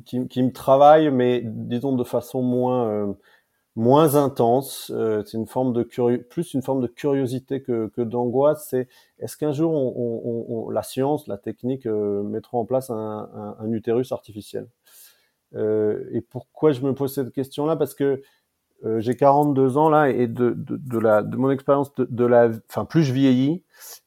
[0.02, 3.12] qui, qui, me travaille, mais disons de façon moins, euh,
[3.74, 4.92] moins intense.
[4.94, 8.66] Euh, c'est une forme de curieux, plus une forme de curiosité que, que d'angoisse.
[8.68, 8.86] C'est
[9.18, 13.30] est-ce qu'un jour on, on, on, la science, la technique euh, mettront en place un,
[13.34, 14.68] un, un utérus artificiel?
[15.54, 17.76] Et pourquoi je me pose cette question-là?
[17.76, 18.22] Parce que
[18.84, 22.50] euh, j'ai 42 ans là et de, de, la, de mon expérience de, de, la,
[22.68, 23.62] enfin plus je vieillis,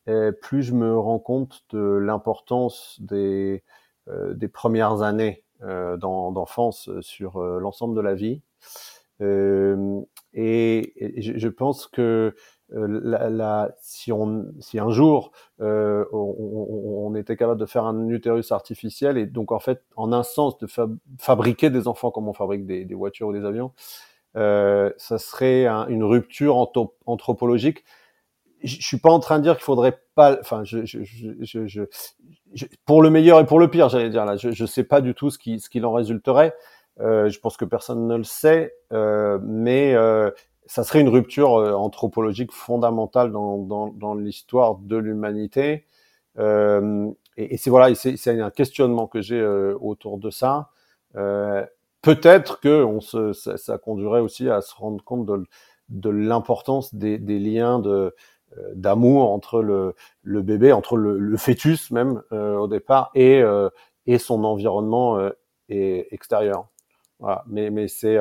[0.10, 3.64] euh, plus je me rends compte de l'importance des,
[4.08, 8.42] euh, des premières années euh, d'enfance sur l'ensemble de la vie.
[10.34, 12.32] et, je, pense que euh,
[12.74, 15.32] la, si, on, si un jour
[15.62, 20.24] euh, on, était capable de faire un utérus artificiel et donc en fait en un
[20.24, 23.72] sens de fab fabriquer des enfants comme on fabrique des, voitures ou des avions,
[24.36, 26.56] euh, ça serait un, une rupture
[27.06, 27.84] anthropologique.
[28.64, 31.04] Je, suis pas en train de dire qu'il faudrait pas, enfin, je, je,
[31.68, 31.84] je,
[32.86, 35.14] pour le meilleur et pour le pire, j'allais dire là, je, je sais pas du
[35.14, 36.56] tout ce qui, ce qu'il en résulterait.
[37.00, 40.30] Euh, je pense que personne ne le sait, euh, mais euh,
[40.74, 45.86] ça serait une rupture euh, anthropologique fondamentale dans, dans, dans l'histoire de l'humanité.
[46.40, 50.72] Euh, et, c'est voilà, c'est un questionnement que j'ai euh, autour de ça.
[51.16, 51.64] Euh,
[52.02, 55.28] Peut-être que se, ça, ça, conduirait aussi à se rendre compte
[55.90, 58.16] de, l'importance des, des, liens de
[58.58, 63.44] euh, d'amour entre le, le, bébé, entre le, le fœtus même au départ et,
[64.08, 65.30] et son environnement
[65.70, 66.68] et extérieur.
[67.20, 67.44] Voilà.
[67.48, 68.18] Mais, mais c'est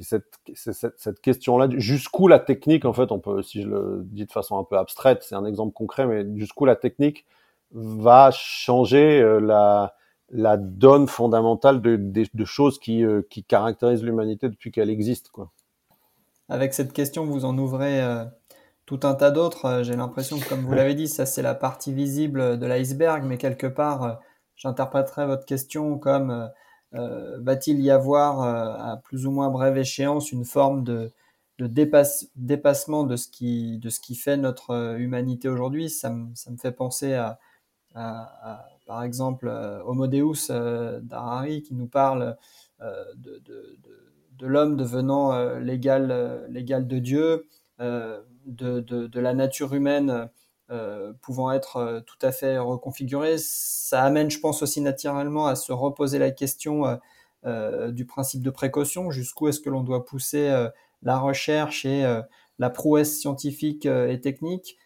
[0.00, 4.02] euh, cette, cette, cette question-là, jusqu'où la technique, en fait, on peut, si je le
[4.04, 7.26] dis de façon un peu abstraite, c'est un exemple concret, mais jusqu'où la technique
[7.72, 9.94] va changer euh, la,
[10.30, 15.30] la donne fondamentale de, de, choses qui, euh, qui caractérisent l'humanité depuis qu'elle existe.
[15.30, 15.50] Quoi.
[16.48, 18.24] Avec cette question, vous en ouvrez euh,
[18.86, 19.82] tout un tas d'autres.
[19.82, 23.36] J'ai l'impression que, comme vous l'avez dit, ça c'est la partie visible de l'iceberg, mais
[23.36, 24.20] quelque part,
[24.54, 26.48] j'interpréterais votre question comme
[27.38, 31.12] va-t-il y avoir à plus ou moins brève échéance une forme de,
[31.58, 33.80] de dépasse, dépassement de ce, qui,
[34.14, 35.90] fait notre humanité aujourd'hui?
[35.90, 37.38] Ça, me fait penser à,
[38.86, 42.36] par exemple, euh, Homo Deus euh, d'Harari qui nous parle
[42.80, 46.08] euh, de, l'homme devenant l'égal,
[46.48, 47.46] de Dieu,
[47.78, 50.28] de, la nature humaine
[51.20, 53.36] pouvant être tout à fait reconfigurée.
[53.38, 56.98] Ça amène, je pense, aussi naturellement à se reposer la question
[57.44, 59.10] du principe de précaution.
[59.10, 60.68] Jusqu'où est-ce que l'on doit pousser
[61.02, 62.04] la recherche et
[62.58, 64.76] la prouesse scientifique et technique?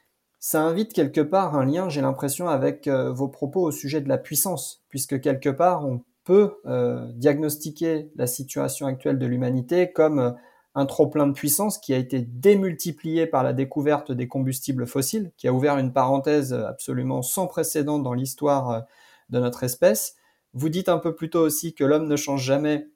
[0.42, 4.08] Ça invite quelque part un lien, j'ai l'impression, avec euh, vos propos au sujet de
[4.08, 10.18] la puissance, puisque quelque part, on peut euh, diagnostiquer la situation actuelle de l'humanité comme
[10.18, 10.30] euh,
[10.74, 15.48] un trop-plein de puissance qui a été démultiplié par la découverte des combustibles fossiles, qui
[15.48, 18.84] a ouvert une parenthèse absolument sans précédent dans l'histoire
[19.30, 20.16] de notre espèce.
[20.54, 22.86] Vous dites un peu plus tôt aussi que l'homme ne change jamais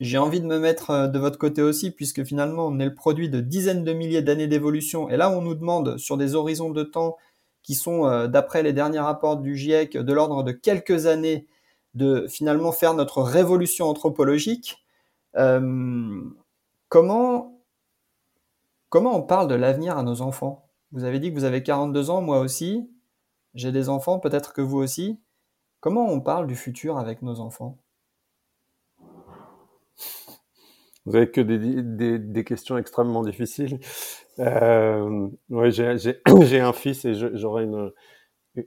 [0.00, 2.94] j'ai envie de me mettre euh, de votre côté aussi, puisque finalement, on est le
[2.94, 5.08] produit de dizaines de milliers d'années d'évolution.
[5.08, 7.16] Et là, on nous demande, sur des horizons de temps
[7.62, 11.46] qui sont, euh, d'après les derniers rapports du GIEC, de l'ordre de quelques années,
[11.94, 14.84] de finalement faire notre révolution anthropologique.
[15.36, 16.20] Euh,
[16.88, 17.62] comment,
[18.88, 20.68] comment on parle de l'avenir à nos enfants?
[20.92, 22.90] Vous avez dit que vous avez 42 ans, moi aussi.
[23.54, 25.20] J'ai des enfants, peut-être que vous aussi.
[25.80, 27.78] Comment on parle du futur avec nos enfants?
[31.04, 33.78] Vous avez que des, des, questions extrêmement difficiles.
[34.40, 35.28] Euh,
[35.70, 37.92] j'ai un fils et j'aurai une,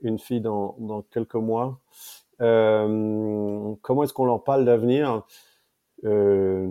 [0.02, 1.80] une fille dans, dans quelques mois.
[2.40, 5.24] Euh, comment est-ce qu'on leur parle d'avenir?
[6.04, 6.68] Euh,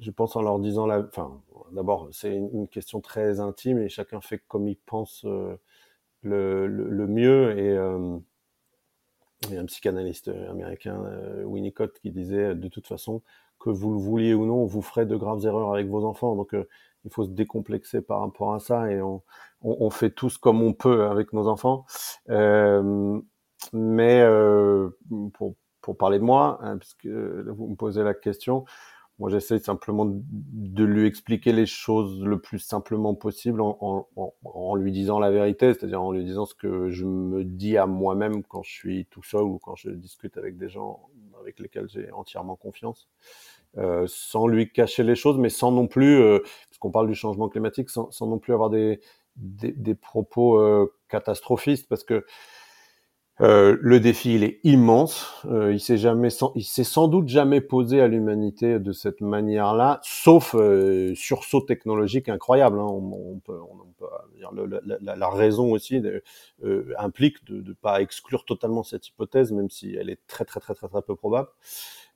[0.00, 1.00] Je pense en leur disant la.
[1.00, 1.40] Enfin,
[1.72, 5.56] d'abord, c'est une, question très intime et chacun fait comme il pense euh,
[6.22, 7.58] le, mieux.
[7.58, 8.18] Et euh,
[9.52, 13.22] a un psychanalyste américain, euh, Winnicott, qui disait de toute façon,
[13.58, 16.34] que vous le vouliez ou non, vous ferez de graves erreurs avec vos enfants.
[16.36, 16.68] Donc, euh,
[17.04, 19.22] il faut se décomplexer par rapport à ça et on,
[19.62, 21.84] on, on fait tous comme on peut avec nos enfants.
[22.30, 23.20] Euh,
[23.72, 24.24] mais
[25.34, 28.64] pour, pour parler de moi, hein, puisque vous me posez la question,
[29.18, 34.74] moi j'essaie simplement de lui expliquer les choses le plus simplement possible en, en, en
[34.74, 38.42] lui disant la vérité, c'est-à-dire en lui disant ce que je me dis à moi-même
[38.42, 41.08] quand je suis tout seul ou quand je discute avec des gens
[41.40, 43.08] avec lesquels j'ai entièrement confiance.
[43.76, 47.16] Euh, sans lui cacher les choses, mais sans non plus, euh, parce qu'on parle du
[47.16, 49.00] changement climatique, sans, sans non plus avoir des,
[49.34, 52.24] des, des propos euh, catastrophistes, parce que
[53.40, 55.44] euh, le défi il est immense.
[55.50, 59.20] Euh, il s'est jamais, sans, il s'est sans doute jamais posé à l'humanité de cette
[59.20, 62.78] manière-là, sauf euh, sursaut technologique incroyable.
[62.78, 62.86] Hein.
[62.86, 66.00] On, peut, on peut dire le, la, la, raison aussi
[66.64, 70.60] euh, implique de ne pas exclure totalement cette hypothèse, même si elle est très très
[70.60, 71.48] très très très peu probable.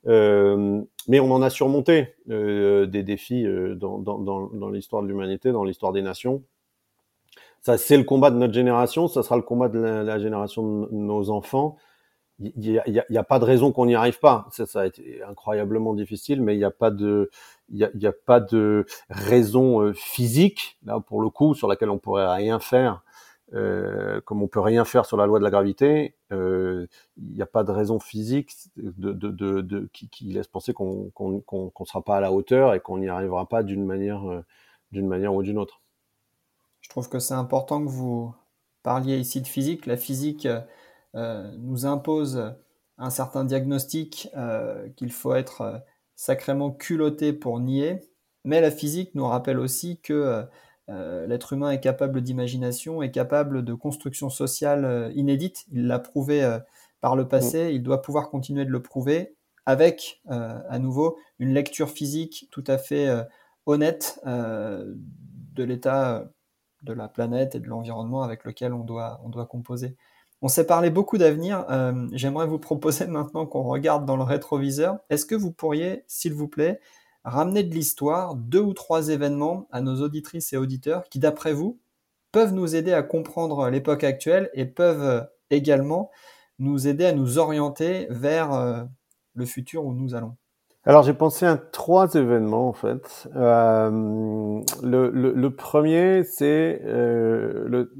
[0.07, 5.07] Euh, mais on en a surmonté euh, des défis euh, dans, dans, dans l'histoire de
[5.07, 6.43] l'humanité, dans l'histoire des nations.
[7.61, 10.87] Ça, c'est le combat de notre génération, ça sera le combat de la, génération de
[10.91, 11.77] nos enfants.
[12.39, 14.47] Il n'y a, y a, pas de raison qu'on n'y arrive pas.
[14.51, 17.29] Ça, ça, a été incroyablement difficile, mais il n'y a pas de,
[17.69, 21.97] il y a, a, pas de raison physique là pour le coup sur laquelle on
[21.97, 23.03] pourrait rien faire
[23.53, 27.41] euh, comme on peut rien faire sur la loi de la gravité, il euh, n'y
[27.41, 31.41] a pas de raison physique de, de, de, de qui, qui, laisse penser qu'on qu'on
[31.41, 34.41] qu'on sera pas à la hauteur et qu'on n'y arrivera pas d'une manière, euh,
[34.91, 35.81] d'une manière ou d'une autre.
[36.89, 38.33] Je trouve que c'est important que vous
[38.83, 39.85] parliez ici de physique.
[39.85, 40.47] La physique
[41.15, 42.53] euh, nous impose
[42.97, 44.29] un certain diagnostic
[44.97, 45.81] qu'il faut être
[46.15, 48.01] sacrément culotté pour nier,
[48.43, 50.45] mais la physique nous rappelle aussi que
[50.89, 55.65] euh, l'être humain est capable d'imagination, est capable de construction sociale euh, inédite.
[55.71, 56.59] Il l'a prouvé euh,
[56.99, 61.91] par le passé, il doit pouvoir continuer de le prouver avec, à nouveau, une lecture
[61.91, 63.07] physique tout à fait
[63.67, 66.29] honnête de l'état
[66.83, 69.95] de la planète et de l'environnement avec lequel on doit, on doit composer.
[70.41, 71.65] On s'est parlé beaucoup d'avenir.
[72.13, 74.99] J'aimerais vous proposer maintenant qu'on regarde dans le rétroviseur.
[75.09, 76.79] Est-ce que vous pourriez, s'il vous plaît,
[77.23, 81.79] ramener de l'histoire, deux ou trois événements à nos auditrices et auditeurs qui, d'après vous,
[82.31, 86.11] peuvent nous aider à comprendre l'époque actuelle et peuvent euh, également
[86.59, 88.83] nous aider à nous orienter vers euh,
[89.35, 90.35] le futur où nous allons?
[90.85, 93.27] Alors j'ai pensé à trois événements en fait.
[93.35, 97.93] Euh, le, le, le, premier, c'est euh, le,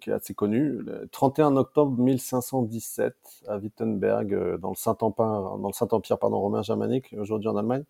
[0.00, 3.14] qui est assez connu, le 31 octobre 1517
[3.48, 7.84] à Wittenberg, euh, dans le Saint-Empire, dans le Saint-Empire pardon romain germanique, aujourd'hui en Allemagne.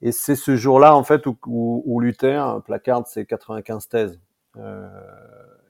[0.00, 4.20] Et c'est ce jour-là en fait où, où, où, Luther placarde ses 95 thèses.
[4.56, 4.88] Euh,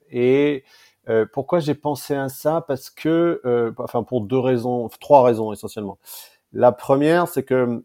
[0.09, 0.63] et
[1.09, 2.61] euh, pourquoi j'ai pensé à ça?
[2.67, 5.97] Parce que, euh, enfin pour deux raisons, trois raisons essentiellement.
[6.53, 7.83] La première, c'est que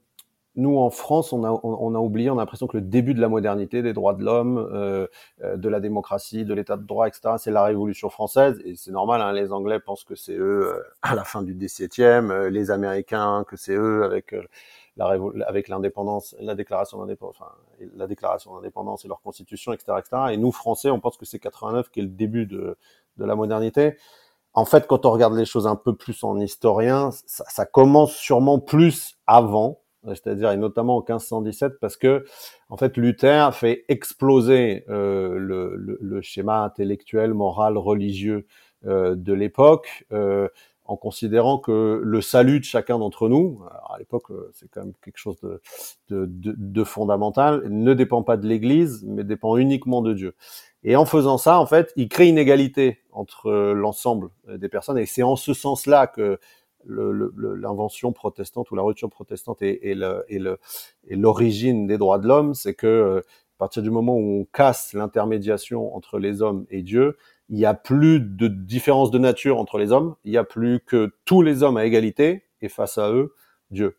[0.58, 3.20] nous, en France, on a, on, a oublié, on a l'impression que le début de
[3.20, 5.06] la modernité, des droits de l'homme, euh,
[5.42, 8.60] euh de la démocratie, de l'état de droit, etc., c'est la Révolution française.
[8.64, 11.54] Et c'est normal, hein, les Anglais pensent que c'est eux euh, à la fin du
[11.54, 14.34] XVIIe, euh, les Américains que c'est eux avec
[14.96, 15.16] la
[15.46, 17.52] avec l'indépendance, la déclaration d'indépendance, enfin,
[17.94, 20.22] la déclaration d'indépendance et leur constitution, etc., etc.
[20.32, 22.76] Et nous, Français, on pense que c'est 89 qui est le début de,
[23.16, 23.96] de la modernité
[24.58, 28.12] en fait, quand on regarde les choses un peu plus en historien, ça, ça commence
[28.14, 32.24] sûrement plus avant, c'est-à-dire et notamment en 1517, parce que
[32.68, 38.46] en fait Luther fait exploser euh, le, le, le, schéma intellectuel, moral, religieux
[38.86, 40.06] euh, de l'époque.
[40.12, 40.48] Euh,
[40.88, 44.94] en considérant que le salut de chacun d'entre nous, à l'époque euh, c'est quand même
[45.04, 45.60] quelque chose de,
[46.08, 50.34] de, de, de, fondamental, ne dépend pas de l'Église, mais dépend uniquement de Dieu.
[50.84, 54.98] Et en faisant ça, en fait, il crée une égalité entre euh, l'ensemble des personnes,
[54.98, 56.38] et c'est en ce sens-là que
[56.86, 60.46] l'invention protestante ou la rupture protestante est, est
[61.10, 64.92] l'origine des droits de l'homme, c'est que euh, à partir du moment où on casse
[64.94, 67.16] l'intermédiation entre les hommes et Dieu,
[67.48, 70.80] il n'y a plus de différence de nature entre les hommes, il n'y a plus
[70.80, 73.34] que tous les hommes à égalité et face à eux,
[73.70, 73.96] Dieu.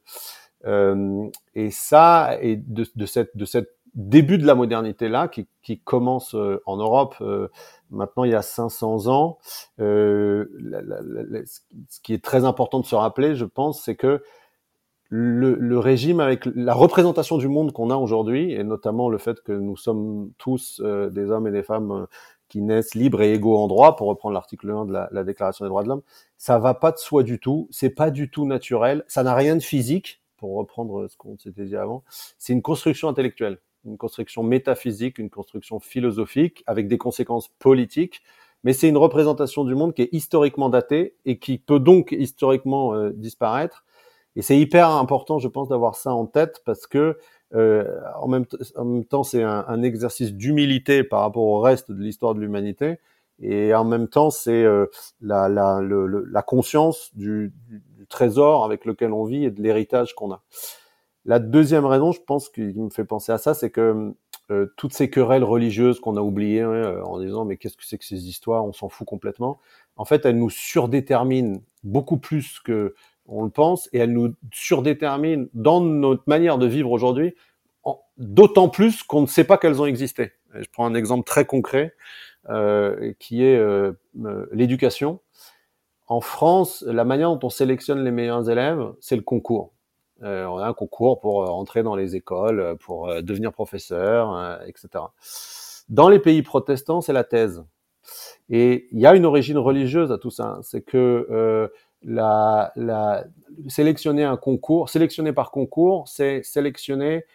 [0.66, 5.48] Euh, et ça, et de, de, cette, de cette début de la modernité là, qui,
[5.62, 7.48] qui commence euh, en Europe euh,
[7.92, 9.38] maintenant il y a 500 ans,
[9.80, 13.96] euh, la, la, la, ce qui est très important de se rappeler, je pense, c'est
[13.96, 14.24] que
[15.12, 19.42] le, le, régime avec la représentation du monde qu'on a aujourd'hui, et notamment le fait
[19.42, 22.06] que nous sommes tous euh, des hommes et des femmes
[22.48, 25.66] qui naissent libres et égaux en droit, pour reprendre l'article 1 de la, la, Déclaration
[25.66, 26.04] des droits de l'homme,
[26.38, 29.56] ça va pas de soi du tout, c'est pas du tout naturel, ça n'a rien
[29.56, 32.04] de physique, pour reprendre ce qu'on s'était dit avant,
[32.38, 38.22] c'est une construction intellectuelle, une construction métaphysique, une construction philosophique, avec des conséquences politiques,
[38.64, 42.94] mais c'est une représentation du monde qui est historiquement datée et qui peut donc historiquement
[42.94, 43.86] euh, disparaître.
[44.36, 47.18] Et c'est hyper important, je pense, d'avoir ça en tête parce que
[47.56, 48.46] euh, en, même
[49.06, 53.00] temps, c'est un, un, exercice d'humilité par rapport au reste de l'histoire de l'humanité.
[53.42, 54.86] Et en même temps, c'est euh,
[55.22, 60.32] la, la, la, conscience du, du, trésor avec lequel on vit et de l'héritage qu'on
[60.32, 60.42] a.
[61.30, 64.14] La deuxième raison, je pense, qui me fait penser à ça, c'est que
[64.50, 68.00] euh, toutes ces querelles religieuses qu'on a oubliées hein, en disant mais qu'est-ce que c'est
[68.00, 69.60] que ces histoires, on s'en fout complètement.
[69.96, 72.96] En fait, elles nous surdéterminent beaucoup plus que
[73.28, 77.36] on le pense, et elle nous surdétermine dans notre manière de vivre aujourd'hui,
[78.18, 80.32] d'autant plus qu'on ne sait pas qu'elles ont existé.
[80.56, 81.94] je prends un exemple très concret,
[82.50, 83.92] euh, qui est euh,
[84.26, 85.20] euh, l'éducation.
[86.08, 89.74] En France, la manière dont on sélectionne les meilleurs élèves, c'est le concours.
[90.24, 95.06] Euh, on a un concours pour entrer dans les écoles, pour devenir professeur, etc.
[95.90, 97.64] Dans les pays protestants, c'est la thèse.
[98.50, 100.60] Et il y a une origine religieuse à tout ça.
[100.62, 101.70] C'est que
[102.04, 103.26] la, la,
[103.68, 107.26] sélectionner un concours, sélectionner par concours, c'est sélectionner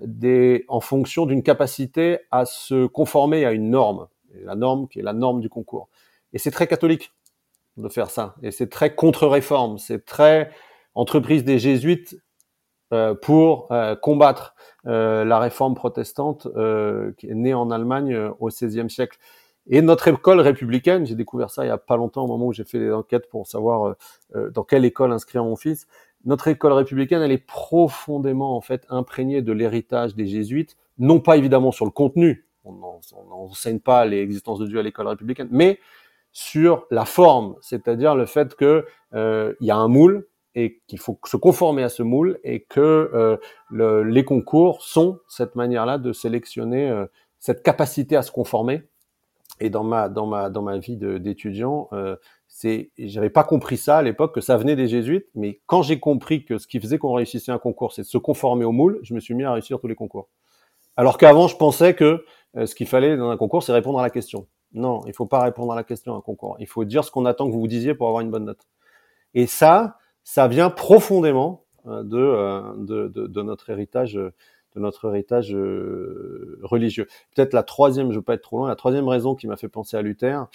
[0.00, 4.08] des, en fonction d'une capacité à se conformer à une norme,
[4.42, 5.88] la norme qui est la norme du concours.
[6.32, 7.12] Et c'est très catholique
[7.76, 10.50] de faire ça, et c'est très contre-réforme, c'est très
[10.94, 12.18] entreprise des jésuites euh,
[13.22, 14.54] pour euh, combattre
[14.86, 19.18] euh, la réforme protestante euh, qui est née en Allemagne euh, au XVIe siècle.
[19.68, 22.52] Et notre école républicaine, j'ai découvert ça il y a pas longtemps au moment où
[22.52, 23.94] j'ai fait des enquêtes pour savoir euh,
[24.36, 25.86] euh, dans quelle école inscrire mon fils.
[26.24, 31.36] Notre école républicaine, elle est profondément en fait imprégnée de l'héritage des jésuites, non pas
[31.36, 32.72] évidemment sur le contenu, on
[33.28, 35.78] n'enseigne pas l'existence de Dieu à l'école républicaine, mais
[36.32, 40.26] sur la forme, c'est-à-dire le fait que euh, il y a un moule
[40.56, 43.36] et qu'il faut se conformer à ce moule et que euh,
[43.70, 47.06] le, les concours sont cette manière-là de sélectionner euh,
[47.38, 48.82] cette capacité à se conformer
[49.60, 53.98] et dans ma dans ma dans ma vie d'étudiant, euh, c'est j'avais pas compris ça
[53.98, 56.98] à l'époque que ça venait des jésuites, mais quand j'ai compris que ce qui faisait
[56.98, 59.52] qu'on réussissait un concours, c'est de se conformer au moule, je me suis mis à
[59.52, 60.28] réussir tous les concours.
[60.96, 62.24] Alors qu'avant, je pensais que
[62.56, 64.46] euh, ce qu'il fallait dans un concours, c'est répondre à la question.
[64.72, 66.56] Non, il faut pas répondre à la question à un concours.
[66.58, 68.66] Il faut dire ce qu'on attend que vous vous disiez pour avoir une bonne note.
[69.34, 74.32] Et ça, ça vient profondément euh, de, euh, de, de, de, notre héritage euh,
[74.74, 75.56] de notre héritage
[76.62, 77.06] religieux.
[77.34, 79.56] Peut-être la troisième, je ne veux pas être trop loin, la troisième raison qui m'a
[79.56, 80.48] fait penser à Luther,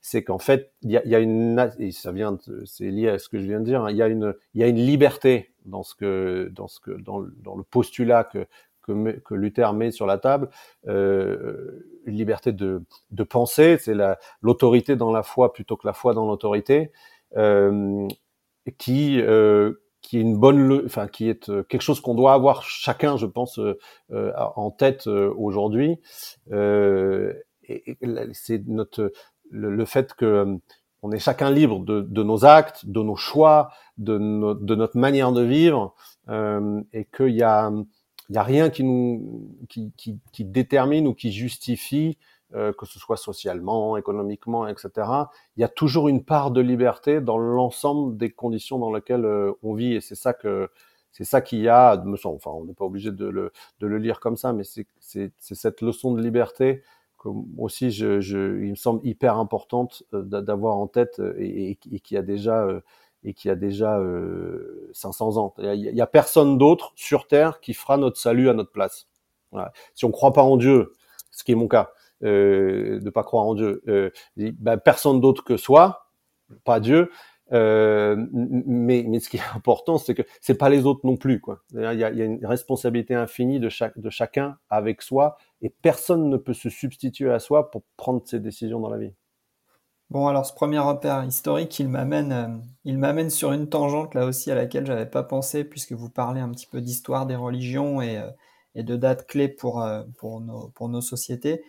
[0.00, 3.28] c'est qu'en fait, il y a, y a, une, ça vient, c'est lié à ce
[3.28, 5.82] que je viens de dire, hein, il y a une, y a une liberté dans
[5.82, 8.46] ce que dans ce que dans, le postulat que
[8.82, 10.50] que, que, Luther met sur la table,
[10.86, 13.96] euh, une liberté de, de penser, c'est
[14.40, 16.92] l'autorité dans la foi plutôt que la foi dans l'autorité,
[17.36, 18.06] euh,
[18.76, 19.74] qui euh,
[20.08, 23.26] qui est une bonne, enfin qui est euh, quelque chose qu'on doit avoir chacun, je
[23.26, 23.78] pense, euh,
[24.10, 25.98] euh, en tête aujourd'hui.
[26.50, 27.98] et,
[28.32, 29.12] c'est notre
[29.50, 30.58] le, fait que
[31.02, 34.16] on est chacun libre de, de, nos actes, de nos choix, de,
[34.54, 35.94] de notre manière de vivre,
[36.30, 37.70] et qu'il y a
[38.30, 42.16] il y a rien qui nous qui, qui, qui détermine ou qui justifie
[42.54, 45.06] euh, que ce soit socialement, économiquement, etc.
[45.56, 49.52] Il y a toujours une part de liberté dans l'ensemble des conditions dans lesquelles euh,
[49.62, 50.70] on vit, et c'est ça que
[51.12, 52.36] c'est ça qu'il y a, me semble.
[52.36, 54.86] Enfin, on n'est pas obligé de le, de le lire comme ça, mais c'est
[55.38, 56.82] cette leçon de liberté
[57.18, 57.28] que
[57.58, 62.16] aussi, je, je, il me semble hyper importante euh, d'avoir en tête et, et, qui
[62.16, 62.66] a déjà
[63.24, 64.00] et qui a déjà
[64.92, 65.54] 500 ans.
[65.58, 69.06] Il y a, personne d'autre sur Terre qui fera notre salut à notre place.
[69.52, 69.72] Voilà.
[69.94, 70.94] Si on croit pas en Dieu,
[71.30, 71.92] ce qui est mon cas,
[72.24, 76.06] euh, de pas croire en Dieu, euh, ben, personne d'autre que soi,
[76.64, 77.10] pas Dieu.
[77.52, 81.40] Euh, mais, ce qui est important, c'est que c'est pas les autres non plus.
[81.40, 81.60] Quoi.
[81.72, 86.68] Il y a, une responsabilité infinie de, chacun avec soi, et personne ne peut se
[86.68, 89.14] substituer à soi pour prendre ses décisions dans la vie.
[90.10, 92.48] Bon, alors ce premier repère historique, il m'amène, euh,
[92.84, 96.40] il m'amène sur une tangente là aussi à laquelle j'avais pas pensé, puisque vous parlez
[96.40, 98.22] un petit peu d'histoire des religions et,
[98.74, 99.80] de dates clés pour
[100.40, 101.62] nos sociétés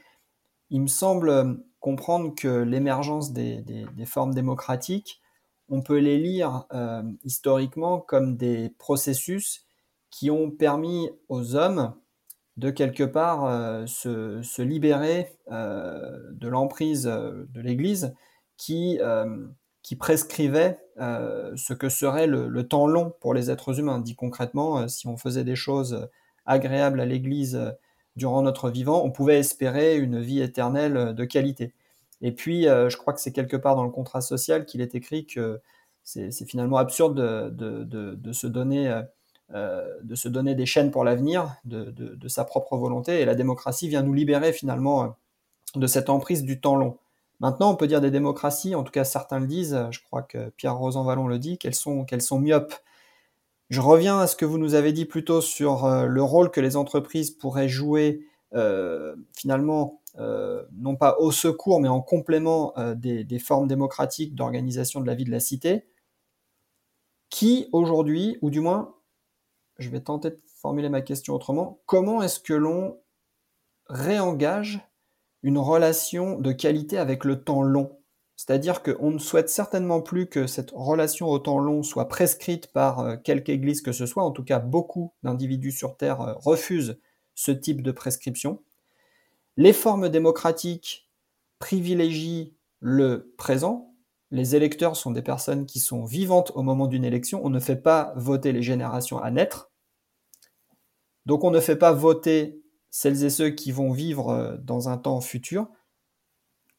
[0.69, 3.63] il me semble euh, comprendre que l'émergence des,
[4.05, 5.21] formes démocratiques,
[5.69, 9.65] on peut les lire euh, historiquement comme des processus
[10.09, 11.93] qui ont permis aux hommes
[12.57, 18.13] de quelque part euh, se, libérer de l'emprise de l'Église
[18.57, 18.99] qui,
[19.97, 23.99] prescrivait ce que serait le, temps long pour les êtres humains.
[23.99, 26.09] Dit concrètement, si on faisait des choses
[26.45, 27.73] agréables à l'Église
[28.19, 31.73] durant notre vivant, on pouvait espérer une vie éternelle de qualité.
[32.21, 34.93] Et puis, euh, je crois que c'est quelque part dans le contrat social qu'il est
[34.93, 35.61] écrit que
[36.03, 39.01] c'est finalement absurde de, se donner, euh,
[39.53, 43.21] euh, de se donner des chaînes pour l'avenir de, sa propre volonté.
[43.21, 45.15] Et la démocratie vient nous libérer finalement
[45.75, 46.97] de cette emprise du temps long.
[47.39, 50.49] Maintenant, on peut dire des démocraties, en tout cas certains le disent, je crois que
[50.57, 52.73] Pierre Rosanvallon le dit, qu'elles sont myopes.
[53.69, 56.49] Je reviens à ce que vous nous avez dit plus tôt sur euh, le rôle
[56.49, 62.73] que les entreprises pourraient jouer euh, finalement, euh, non pas au secours, mais en complément
[62.95, 65.85] des, des, formes démocratiques d'organisation de la vie de la cité,
[67.29, 68.95] qui aujourd'hui, ou du moins,
[69.77, 72.99] je vais tenter de formuler ma question autrement, comment est-ce que l'on
[73.85, 74.79] réengage
[75.43, 77.98] une relation de qualité avec le temps long?
[78.39, 82.99] C'est-à-dire qu'on ne souhaite certainement plus que cette relation au temps long soit prescrite par
[82.99, 84.23] euh, quelque église que ce soit.
[84.23, 87.01] En tout cas, beaucoup d'individus sur Terre euh, refusent
[87.35, 88.63] ce type de prescription.
[89.57, 91.09] Les formes démocratiques
[91.59, 93.93] privilégient le présent.
[94.31, 97.41] Les électeurs sont des personnes qui sont vivantes au moment d'une élection.
[97.43, 99.69] On ne fait pas voter les générations à naître.
[101.25, 104.97] Donc on ne fait pas voter celles et ceux qui vont vivre euh, dans un
[104.97, 105.67] temps futur.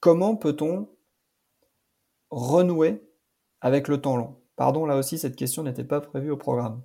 [0.01, 0.89] Comment peut-on
[2.31, 3.03] renouer
[3.61, 6.83] avec le temps long Pardon, là aussi, cette question n'était pas prévue au programme.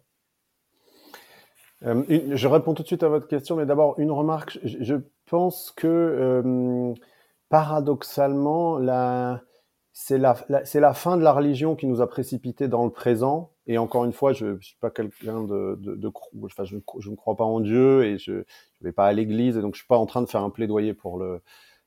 [1.84, 4.60] Euh, je réponds tout de suite à votre question, mais d'abord une remarque.
[4.64, 6.94] Je, pense que euh,
[7.50, 8.80] paradoxalement,
[9.92, 13.52] c'est la, fin de la religion qui nous a précipités dans le présent.
[13.68, 15.78] Et encore une fois, je ne suis pas quelqu'un de,
[16.44, 18.44] enfin, je, ne crois pas en Dieu et je ne
[18.82, 21.18] vais pas à l'église, donc je suis pas en train de faire un plaidoyer pour
[21.18, 21.42] le,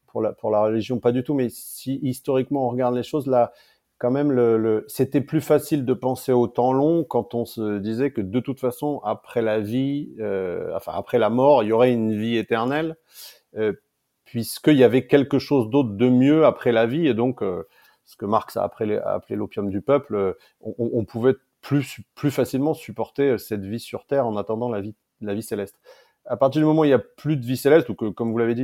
[0.09, 1.35] pour la, pour la religion, pas du tout.
[1.35, 3.53] Mais si historiquement on regarde les choses, là,
[3.99, 8.13] quand même, le, c'était plus facile de penser au temps long quand on se disait
[8.13, 11.93] que de toute façon, après la vie, euh, enfin après la mort, il y aurait
[11.93, 12.97] une vie éternelle,
[13.57, 13.73] euh,
[14.25, 17.67] puisqu'il y avait quelque chose d'autre de mieux après la vie, et donc euh,
[18.05, 19.01] ce que Marx a appelé,
[19.31, 24.27] l'opium du peuple, euh, on, on, pouvait plus plus facilement supporter cette vie sur Terre
[24.27, 25.77] en attendant la vie la vie céleste.
[26.29, 28.31] À partir du moment où il y a plus de vie céleste, ou que, comme
[28.31, 28.63] vous l'avez dit,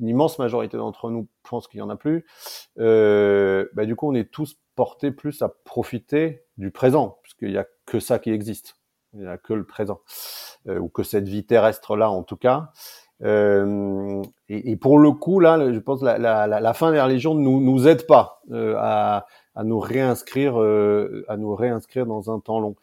[0.00, 2.24] une immense majorité d'entre nous pense qu'il y en a plus,
[2.78, 7.58] euh, bah, du coup, on est tous portés plus à profiter du présent, puisqu'il n'y
[7.58, 8.76] a que ça qui existe.
[9.14, 10.00] Il n'y a que le présent,
[10.68, 12.70] euh, ou que cette vie terrestre-là, en tout cas.
[13.24, 17.34] Euh, et, et, pour le coup, là, je pense la, la, la, fin des religions
[17.34, 22.40] nous, nous aide pas euh, à, à, nous réinscrire, euh, à nous réinscrire dans un
[22.40, 22.74] temps long.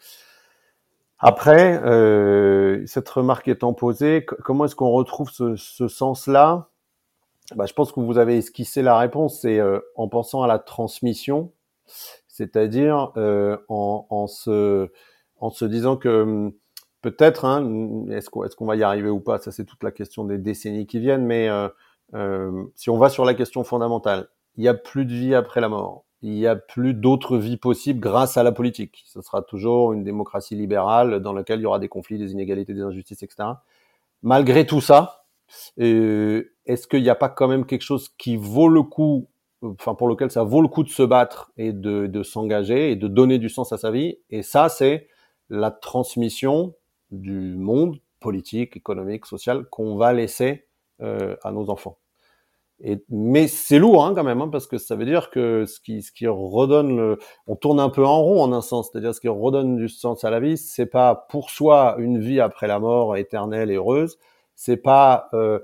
[1.19, 6.69] Après, euh, cette remarque étant posée, comment est-ce qu'on retrouve ce, ce sens-là?
[7.55, 10.59] Bah, je pense que vous avez esquissé la réponse, c'est euh, en pensant à la
[10.59, 11.51] transmission,
[12.27, 14.89] c'est-à-dire euh, en, en, se,
[15.39, 16.53] en se disant que hum,
[17.01, 19.39] peut-être, hein, est-ce qu'on est va y arriver ou pas?
[19.39, 21.25] Ça, c'est toute la question des décennies qui viennent.
[21.25, 21.67] Mais euh,
[22.13, 25.61] euh, si on va sur la question fondamentale, il n'y a plus de vie après
[25.61, 26.05] la mort.
[26.21, 29.03] Il n'y a plus d'autres vies possibles grâce à la politique.
[29.05, 32.73] Ce sera toujours une démocratie libérale dans laquelle il y aura des conflits, des inégalités,
[32.73, 33.49] des injustices, etc.
[34.21, 35.25] Malgré tout ça,
[35.79, 39.29] euh, est-ce qu'il n'y a pas quand même quelque chose qui vaut le coup,
[39.61, 42.95] enfin pour lequel ça vaut le coup de se battre et de, de s'engager et
[42.95, 44.17] de donner du sens à sa vie?
[44.29, 45.07] Et ça, c'est
[45.49, 46.75] la transmission
[47.11, 50.67] du monde politique, économique, social qu'on va laisser
[51.01, 51.97] euh, à nos enfants.
[52.81, 55.81] Et, mais c'est lourd hein, quand même, hein, parce que ça veut dire que ce
[55.81, 59.13] qui, ce qui redonne, le, on tourne un peu en rond en un sens, c'est-à-dire
[59.13, 62.67] ce qui redonne du sens à la vie, c'est pas pour soi une vie après
[62.67, 64.17] la mort éternelle et heureuse,
[64.55, 65.59] c'est pas euh,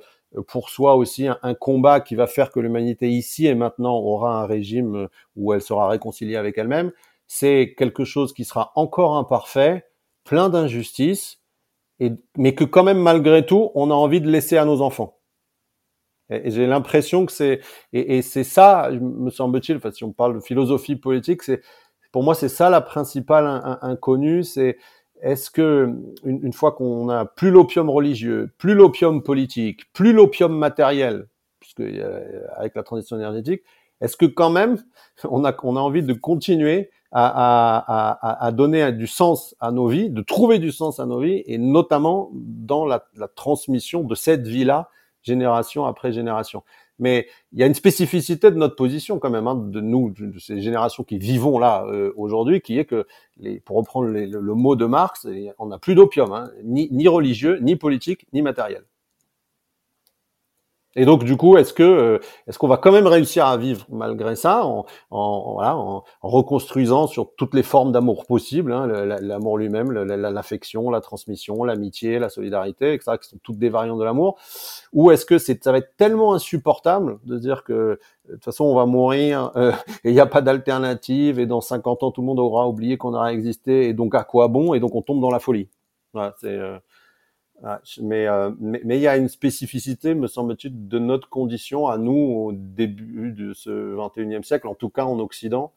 [0.47, 4.41] pour soi aussi un, un, combat qui va faire que l'humanité ici et maintenant aura
[4.41, 5.07] un régime
[5.37, 6.91] où elle sera réconciliée avec elle-même,
[7.27, 9.85] c'est quelque chose qui sera encore imparfait,
[10.23, 11.39] plein d'injustices,
[12.35, 15.14] mais que quand même malgré tout, on a envie de laisser à nos enfants.
[16.29, 17.61] Et, j'ai l'impression que c'est
[17.93, 21.61] et, c'est ça, me semble-t-il, enfin, si on parle de philosophie politique, c'est
[22.11, 24.77] pour moi c'est ça la principale inconnue, c'est
[25.21, 31.27] est-ce que une, fois qu'on a plus l'opium religieux, plus l'opium politique, plus l'opium matériel,
[31.59, 33.63] puisque euh, avec la transition énergétique,
[34.01, 34.77] est-ce que quand même
[35.23, 39.87] on a on a envie de continuer à, à, à, donner du sens à nos
[39.87, 42.99] vies, de trouver du sens à nos vies, et notamment dans la
[43.35, 44.89] transmission de cette vie-là,
[45.25, 46.63] génération après génération.
[46.97, 50.39] Mais il y a une spécificité de notre position quand même, hein, de nous, de
[50.39, 53.05] ces générations qui vivons là euh, aujourd'hui, qui est que,
[53.37, 55.27] les, pour reprendre le, mot de Marx,
[55.59, 58.85] on n'a plus d'opium, hein, ni religieux, ni politique, ni matériel.
[60.95, 63.85] Et donc du coup, est-ce que euh, est-ce qu'on va quand même réussir à vivre
[63.89, 69.57] malgré ça, en, en voilà, en, reconstruisant sur toutes les formes d'amour possibles, hein, l'amour
[69.57, 74.37] lui-même, l'affection, la transmission, l'amitié, la solidarité, etc., qui sont toutes des variantes de l'amour,
[74.93, 78.45] ou est-ce que c'est ça va être tellement insupportable de dire que euh, de toute
[78.45, 79.71] façon on va mourir euh,
[80.03, 82.97] et il n'y a pas d'alternative et dans 50 ans tout le monde aura oublié
[82.97, 84.73] qu'on aura existé et donc à quoi bon?
[84.73, 85.69] Et donc on tombe dans la folie.
[86.13, 86.79] Voilà, c'est ah,
[87.63, 88.27] euh, mais
[88.59, 93.31] mais il y a une spécificité, me semble-t-il, de notre condition à nous au début
[93.31, 95.71] de ce 21e siècle, en tout cas en Occident,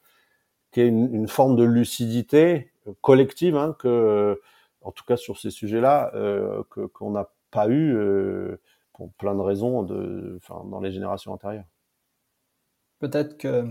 [0.73, 2.71] qui est une, forme de lucidité
[3.01, 4.35] collective, hein, euh,
[4.83, 6.63] en tout cas sur ces sujets-là, euh,
[6.93, 7.97] qu'on n'a pas eu
[8.93, 11.65] pour plein de raisons dans les générations antérieures.
[12.99, 13.65] Peut-être que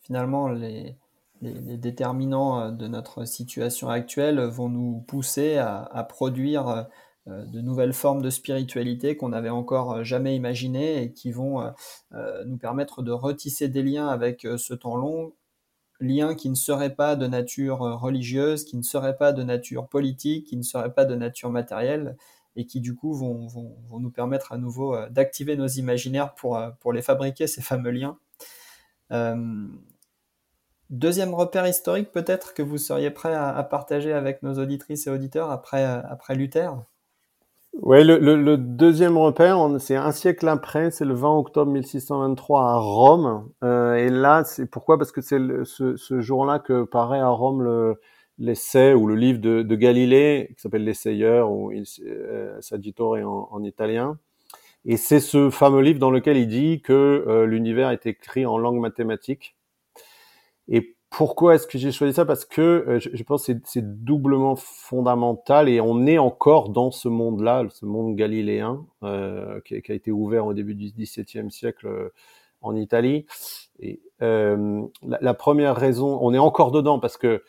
[0.00, 0.96] finalement les,
[1.42, 6.86] déterminants de notre situation actuelle vont nous pousser à, produire
[7.30, 11.72] de nouvelles formes de spiritualité qu'on n'avait encore euh, jamais imaginées et qui vont
[12.12, 15.32] euh, nous permettre de retisser des liens avec ce temps long,
[16.00, 20.46] liens qui ne seraient pas de nature religieuse, qui ne seraient pas de nature politique,
[20.46, 22.16] qui ne seraient pas de nature matérielle
[22.56, 23.48] et qui du coup vont,
[23.98, 26.58] nous permettre à nouveau d'activer nos imaginaires pour,
[26.92, 28.18] les fabriquer, ces fameux liens.
[29.12, 29.68] Euh,
[30.88, 35.50] deuxième repère historique peut-être que vous seriez prêt à, partager avec nos auditrices et auditeurs
[35.50, 36.70] après Luther?
[37.74, 42.62] Oui, le, le, le, deuxième repère, c'est un siècle après, c'est le 20 octobre 1623
[42.62, 43.48] à Rome.
[43.62, 44.98] Euh, et là, c'est pourquoi?
[44.98, 47.96] Parce que c'est ce, ce jour-là que paraît à Rome
[48.40, 53.48] l'essai ou le livre de, de Galilée, qui s'appelle L'essayeur ou Il euh, Sagittore en,
[53.52, 54.18] en, italien.
[54.86, 58.58] Et c'est ce fameux livre dans lequel il dit que euh, l'univers est écrit en
[58.58, 59.56] langue mathématique.
[60.68, 62.24] Et pourquoi est-ce que j'ai choisi ça?
[62.24, 67.08] Parce que euh, je, pense que c'est doublement fondamental et on est encore dans ce
[67.08, 72.12] monde-là, ce monde galiléen euh, qui, a été ouvert au début du XVIIe siècle euh,
[72.62, 73.26] en Italie.
[73.80, 74.56] Et la,
[75.02, 77.42] la, première raison, on est encore dedans parce que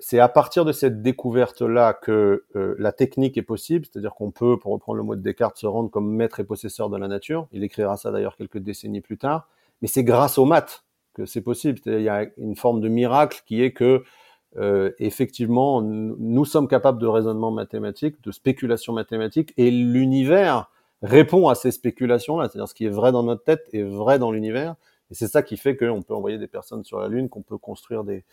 [0.00, 4.72] c'est à partir de cette découverte-là que la technique est possible, c'est-à-dire qu'on peut, pour
[4.72, 7.46] reprendre le mot de Descartes, se rendre comme maître et possesseur de la nature.
[7.52, 9.48] Il écrira ça d'ailleurs quelques décennies plus tard.
[9.80, 10.84] Mais c'est grâce aux maths
[11.14, 11.80] que c'est possible.
[11.86, 14.04] Il y a une forme de miracle qui est que
[14.58, 20.70] euh, effectivement, nous sommes capables de raisonnement mathématique, de spéculation mathématique, et l'univers
[21.02, 22.48] répond à ces spéculations-là.
[22.48, 24.76] C'est-à-dire ce qui est vrai dans notre tête est vrai dans l'univers,
[25.10, 27.58] et c'est ça qui fait qu'on peut envoyer des personnes sur la Lune, qu'on peut
[27.58, 28.24] construire des,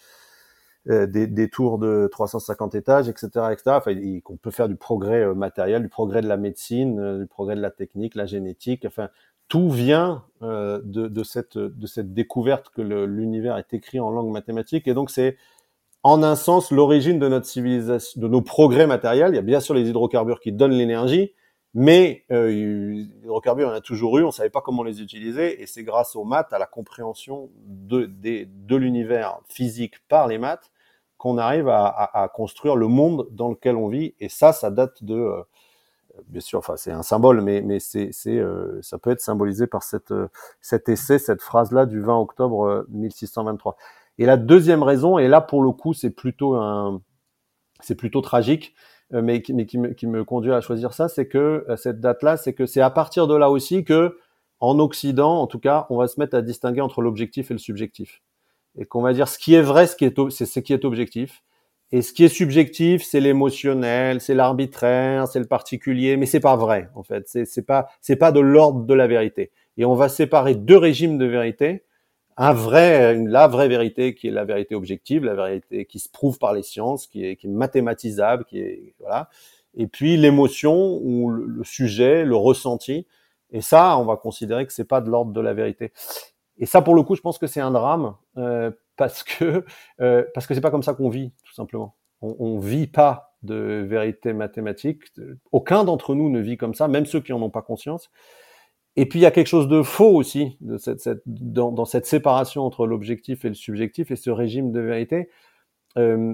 [0.87, 3.63] euh, des, des, tours de 350 étages, etc., etc.
[3.67, 7.27] Enfin, qu'on peut faire du progrès euh, matériel, du progrès de la médecine, euh, du
[7.27, 8.85] progrès de la technique, la génétique.
[8.85, 9.09] Enfin,
[9.49, 14.31] tout vient euh, de, de, cette, de cette découverte que l'univers est écrit en langue
[14.31, 14.87] mathématique.
[14.87, 15.35] Et donc, c'est
[16.03, 19.33] en un sens l'origine de notre civilisation, de nos progrès matériels.
[19.33, 21.33] Il y a bien sûr les hydrocarbures qui donnent l'énergie,
[21.73, 25.61] mais euh, les hydrocarbures, on a toujours eu, on ne savait pas comment les utiliser,
[25.61, 30.37] et c'est grâce aux maths, à la compréhension de, de, de l'univers physique par les
[30.37, 30.71] maths,
[31.17, 34.15] qu'on arrive à, construire le monde dans lequel on vit.
[34.21, 35.43] Et ça, ça date de, euh,
[36.27, 39.83] bien sûr, enfin c'est un symbole, mais, mais c'est, euh, ça peut être symbolisé par
[39.83, 40.27] cette, euh,
[40.61, 43.77] cet essai, cette phrase-là du 20 octobre 1623.
[44.17, 47.01] Et la deuxième raison, et là pour le coup c'est plutôt un,
[47.81, 48.73] c'est plutôt tragique,
[49.11, 52.53] mais, mais qui, me, qui me conduit à choisir ça, c'est que cette date-là, c'est
[52.53, 54.17] que c'est à partir de là aussi que
[54.59, 57.59] en Occident, en tout cas, on va se mettre à distinguer entre l'objectif et le
[57.59, 58.21] subjectif
[58.77, 60.85] et qu'on va dire ce qui est vrai, ce qui est, c'est ce qui est
[60.85, 61.43] objectif.
[61.91, 66.55] Et ce qui est subjectif, c'est l'émotionnel, c'est l'arbitraire, c'est le particulier, mais c'est pas
[66.55, 67.27] vrai en fait.
[67.27, 69.51] C'est, c'est pas c'est pas de l'ordre de la vérité.
[69.77, 71.83] Et on va séparer deux régimes de vérité.
[72.37, 76.37] Un vrai, la vraie vérité qui est la vérité objective, la vérité qui se prouve
[76.37, 79.29] par les sciences, qui est, mathématisable, qui est voilà.
[79.75, 83.07] Et puis l'émotion ou le, sujet, le ressenti.
[83.51, 85.91] Et ça, on va considérer que c'est pas de l'ordre de la vérité.
[86.59, 88.69] Et ça, pour le coup, je pense que c'est un drame euh,
[88.99, 89.63] parce que
[90.01, 91.95] euh, parce que c'est pas comme ça qu'on vit, tout simplement.
[92.21, 95.03] On, on vit pas de vérité mathématique.
[95.53, 98.11] Aucun d'entre nous ne vit comme ça, même ceux qui en ont pas conscience.
[98.97, 101.85] Et puis il y a quelque chose de faux aussi de cette, cette, dans, dans,
[101.85, 105.29] cette séparation entre l'objectif et le subjectif et ce régime de vérité.
[105.97, 106.33] Euh,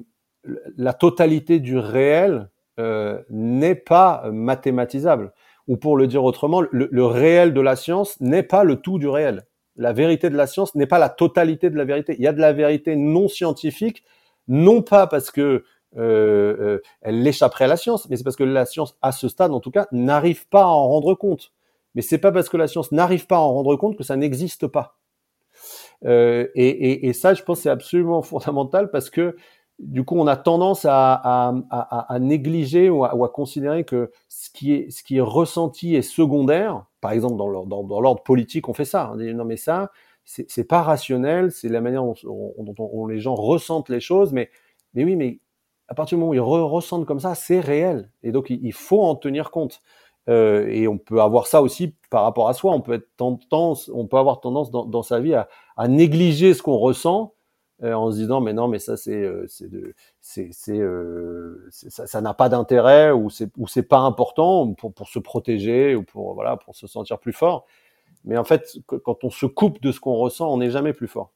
[0.76, 2.50] la totalité du réel
[2.80, 5.34] euh, n'est pas mathématisable.
[5.68, 8.98] Ou pour le dire autrement, le, le réel de la science n'est pas le tout
[8.98, 9.46] du réel
[9.78, 12.16] la vérité de la science n'est pas la totalité de la vérité.
[12.18, 14.04] Il y a de la vérité non scientifique,
[14.48, 15.64] non pas parce que
[15.98, 19.28] euh, euh, elle l'échapperait à la science, mais c'est parce que la science, à ce
[19.28, 21.54] stade en tout cas, n'arrive pas à en rendre compte.
[21.94, 24.18] Mais c'est pas parce que la science n'arrive pas à en rendre compte que ça
[24.18, 24.98] n'existe pas.
[26.04, 29.36] Euh, et, et, et, ça, je pense, c'est absolument fondamental parce que
[29.80, 34.12] du coup, on a tendance à, à, à, à négliger ou, ou à, considérer que
[34.30, 36.86] ce qui est, ce qui est ressenti est secondaire.
[37.02, 39.12] Par exemple, dans l'ordre, dans, politique, on fait ça.
[39.14, 39.92] On dit non, mais ça,
[40.24, 41.52] c'est, pas rationnel.
[41.52, 42.16] C'est la manière dont,
[42.58, 44.32] dont, les gens ressentent les choses.
[44.34, 44.50] Mais,
[44.94, 45.40] mais oui, mais
[45.88, 48.10] à partir du moment où ils ressentent comme ça, c'est réel.
[48.24, 49.82] Et donc, il, faut en tenir compte.
[50.28, 52.72] Euh, et on peut avoir ça aussi par rapport à soi.
[52.72, 55.48] On peut être tendance, on peut avoir tendance dans, dans sa vie à,
[55.88, 57.35] négliger ce qu'on ressent
[57.84, 59.70] en se disant mais non mais ça c'est euh, c'est
[60.22, 65.10] c'est c'est euh, ça n'a pas d'intérêt ou c'est ou c'est pas important pour pour
[65.10, 67.66] se protéger ou pour voilà pour se sentir plus fort.
[68.24, 71.08] Mais en fait quand on se coupe de ce qu'on ressent on n'est jamais plus
[71.08, 71.32] fort.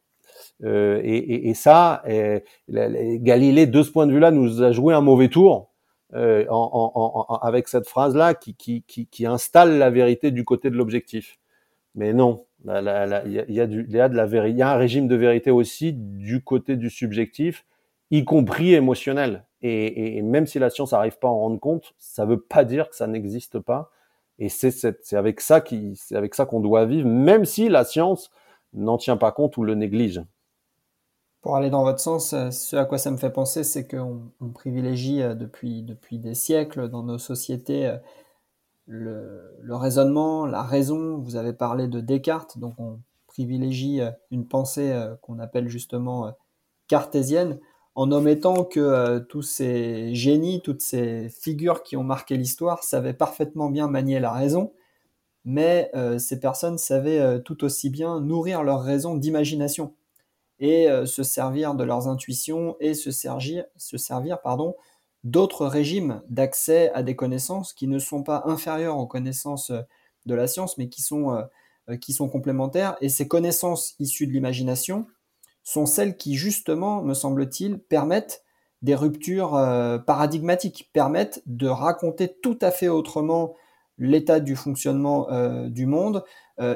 [0.64, 4.94] Euh, et, et, et, ça et, Galilée de ce point de vue-là nous a joué
[4.94, 5.70] un mauvais tour
[6.14, 10.46] euh, en, en, en, avec cette phrase là qui, qui, qui installe la vérité du
[10.46, 11.38] côté de l'objectif.
[11.96, 16.90] Mais non il y, a, y a un régime de vérité aussi du côté du
[16.90, 17.66] subjectif,
[18.12, 19.46] y compris émotionnel.
[19.62, 22.90] Et, même si la science n'arrive pas à en rendre compte, ça veut pas dire
[22.90, 23.92] que ça n'existe pas.
[24.38, 28.32] Et c'est avec ça qu'on doit vivre, même si la science
[28.74, 30.22] n'en tient pas compte ou le néglige.
[31.42, 34.24] Pour aller dans votre sens, euh, ce à quoi ça me fait penser, c'est qu'on
[34.42, 37.94] on privilégie euh, depuis, depuis des siècles dans nos sociétés
[38.90, 41.18] le, raisonnement, la raison.
[41.20, 46.28] Vous avez parlé de Descartes, donc on privilégie euh, une pensée euh, qu'on appelle justement
[46.28, 46.32] euh,
[46.88, 47.60] cartésienne,
[47.94, 53.70] en omettant que tous ces génies, toutes ces figures qui ont marqué l'histoire savaient parfaitement
[53.70, 54.72] bien manier la raison,
[55.44, 59.96] mais ces personnes savaient tout aussi bien nourrir leur raison d'imagination
[60.60, 64.76] et se servir de leurs intuitions et se servir, se servir pardon,
[65.24, 69.82] d'autres régimes d'accès à des connaissances qui ne sont pas inférieures aux connaissances euh,
[70.26, 71.42] de la science, mais euh,
[71.90, 72.98] euh, qui sont complémentaires.
[73.02, 75.08] Et ces connaissances issues de l'imagination
[75.64, 78.44] sont celles qui, justement, me semble-t-il, permettent
[78.82, 79.52] des ruptures
[80.08, 83.56] paradigmatiques, permettent de raconter tout à fait autrement
[83.98, 85.28] l'état du fonctionnement
[85.68, 86.24] du monde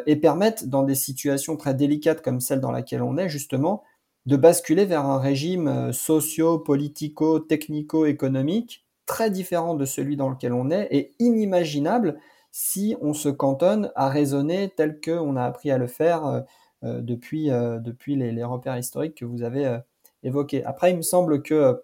[0.06, 3.84] et permettent, dans des situations très délicates comme celle dans laquelle on est, justement,
[4.26, 10.54] de basculer vers un régime euh, socio, politico, technico-économique très différent de celui dans lequel
[10.54, 12.20] on est et inimaginable
[12.52, 16.42] si on se cantonne à raisonner tel qu'on a appris à le faire euh,
[16.84, 19.80] euh, depuis, depuis les, repères historiques que vous avez
[20.22, 20.64] évoqués.
[20.66, 21.82] Après, il me semble que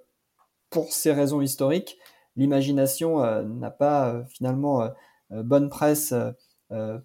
[0.70, 1.98] pour ces raisons historiques,
[2.36, 4.90] l'imagination n'a pas finalement
[5.30, 6.14] bonne presse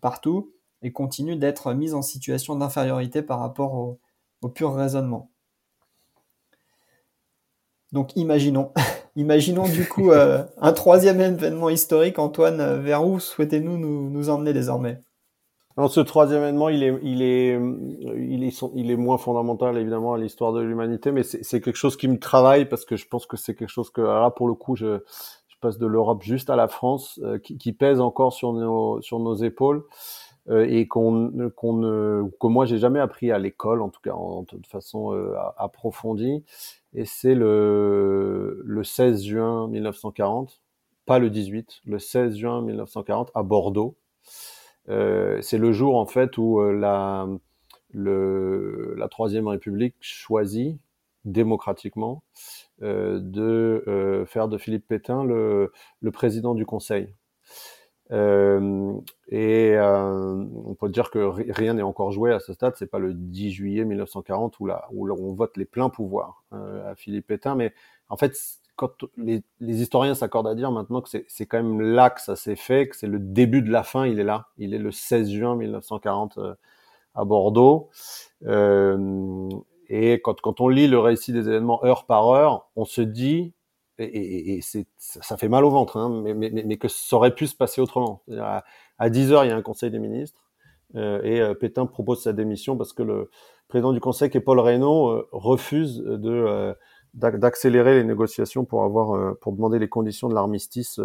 [0.00, 4.00] partout et continue d'être mise en situation d'infériorité par rapport au,
[4.44, 5.30] au pur raisonnement.
[7.92, 8.72] Donc imaginons,
[9.16, 12.18] imaginons du coup euh, un troisième événement historique.
[12.18, 15.00] Antoine, euh, vers où souhaitez-nous nous, emmener désormais?
[15.78, 17.58] Non, ce troisième événement, il est, il est,
[18.74, 22.18] il est, moins fondamental évidemment à l'histoire de l'humanité, mais c'est quelque chose qui me
[22.18, 25.00] travaille parce que je pense que c'est quelque chose que là pour le coup, je,
[25.48, 29.00] je passe de l'Europe juste à la France, euh, qui, qui, pèse encore sur nos,
[29.00, 29.84] sur nos épaules.
[30.50, 34.42] Euh, et qu'on qu'on que moi j'ai jamais appris à l'école en tout cas en,
[34.42, 36.44] de façon euh, approfondie
[36.94, 40.60] et c'est le, le 16 juin 1940,
[41.06, 43.96] pas le 18, le 16 juin 1940 à Bordeaux.
[44.88, 47.26] Euh, c'est le jour en fait où euh, la,
[47.92, 50.78] le, la Troisième République choisit
[51.24, 52.22] démocratiquement
[52.82, 57.08] euh, de faire de Philippe Pétain le, le président du Conseil.
[58.10, 58.92] Euh,
[59.28, 61.18] et euh, on peut dire que
[61.52, 62.74] rien n'est encore joué à ce stade.
[62.76, 66.90] C'est pas le 10 juillet 1940 où, là, où on vote les pleins pouvoirs euh,
[66.90, 67.72] à Philippe Pétain, mais
[68.08, 68.36] en fait,
[68.76, 72.56] quand les, historiens s'accordent à dire maintenant que c'est quand même là que ça s'est
[72.56, 74.06] fait, que c'est le début de la fin.
[74.06, 74.48] Il est là.
[74.58, 76.54] Il est le 16 juin 1940 euh,
[77.14, 77.90] à Bordeaux.
[78.46, 79.48] Euh,
[79.88, 83.52] et quand, quand on lit le récit des événements heure par heure, on se dit
[83.98, 87.34] et, et, c'est, ça fait mal au ventre, hein, mais, mais, mais, que ça aurait
[87.34, 88.22] pu se passer autrement.
[88.38, 88.64] À,
[88.98, 90.44] à 10 heures, il y a un conseil des ministres
[90.96, 93.30] euh, et euh, Pétain propose sa démission parce que le
[93.68, 96.74] président du conseil, qui est Paul Reynaud, euh, refuse de euh,
[97.14, 101.00] d'accélérer les négociations pour avoir euh, pour demander les conditions de l'armistice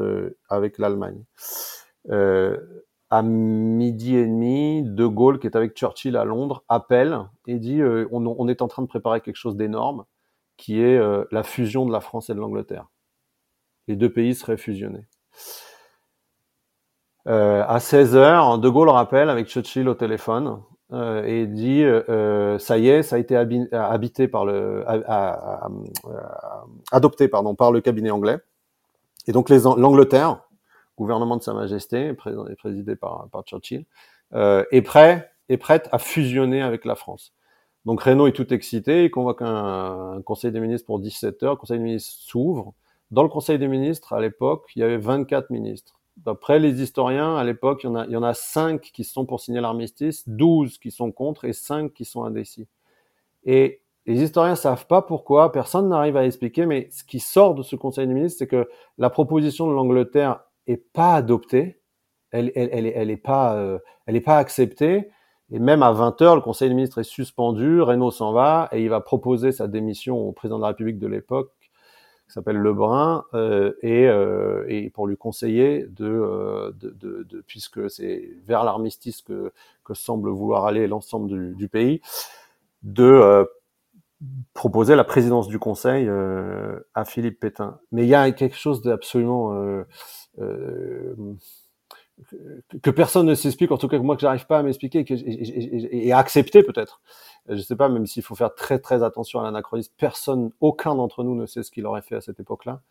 [0.49, 1.23] avec l'Allemagne.
[3.11, 7.81] à midi et demi, De Gaulle, qui est avec Churchill à Londres, appelle et dit
[8.11, 10.05] on, on est en train de préparer quelque chose d'énorme
[10.60, 12.88] qui est euh, la fusion de la France et de l'Angleterre.
[13.88, 15.07] Les deux pays seraient fusionnés.
[17.28, 21.84] Euh, à 16 heures, De Gaulle rappelle avec Churchill au téléphone euh, et dit
[22.60, 24.84] ça y est, ça a été habité par le,
[26.91, 28.38] adopté par le cabinet anglais.
[29.28, 30.41] Et donc l'Angleterre,
[30.97, 32.14] gouvernement de Sa Majesté,
[32.57, 33.86] présidé par, par Churchill,
[34.34, 37.34] est prêt est prête à fusionner avec la France.
[37.86, 41.57] Donc Renault est tout excité, il convoque un, conseil des ministres pour 17 heures, le
[41.57, 42.73] conseil des ministres s'ouvre.
[43.11, 45.99] Dans le conseil des ministres, à l'époque, il y avait 24 ministres.
[46.17, 49.03] D'après les historiens, à l'époque, il y en a, il y en a 5 qui
[49.03, 52.67] sont pour signer l'armistice, 12 qui sont contre et 5 qui sont indécis.
[53.45, 57.63] Et les historiens savent pas pourquoi, personne n'arrive à expliquer, mais ce qui sort de
[57.63, 61.80] ce conseil des ministres, c'est que la proposition de l'Angleterre est pas adoptée,
[62.32, 65.09] elle, elle est pas, euh, elle est pas acceptée,
[65.51, 68.89] et même à 20h, le Conseil des ministres est suspendu, Renault s'en va et il
[68.89, 73.73] va proposer sa démission au président de la République de l'époque, qui s'appelle Lebrun, euh,
[73.81, 79.23] et, euh, et, pour lui conseiller de, euh, de, de, de puisque c'est vers l'armistice
[79.23, 79.51] que,
[79.83, 82.01] que semble vouloir aller l'ensemble du, du, pays,
[82.83, 83.45] de euh,
[84.53, 87.79] proposer la présidence du Conseil euh, à Philippe Pétain.
[87.91, 89.55] Mais il y a quelque chose d'absolument
[90.39, 91.15] euh,
[92.82, 96.11] que personne ne s'explique, en tout cas que moi que j'arrive pas à m'expliquer et,
[96.11, 97.01] à accepter peut-être.
[97.47, 101.24] Je sais pas, même s'il faut faire très très attention à l'anachronisme, personne, aucun d'entre
[101.24, 102.82] nous ne sait ce qu'il aurait fait à cette époque-là.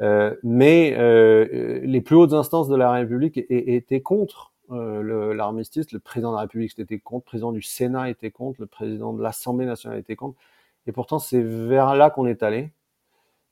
[0.00, 5.92] Euh, mais euh, les plus hautes instances de la République étaient contre euh, l'armistice.
[5.92, 9.12] Le, président de la République était contre, le président du Sénat était contre, le président
[9.12, 10.38] de l'Assemblée nationale était contre.
[10.86, 12.72] Et pourtant, c'est vers là qu'on est allé.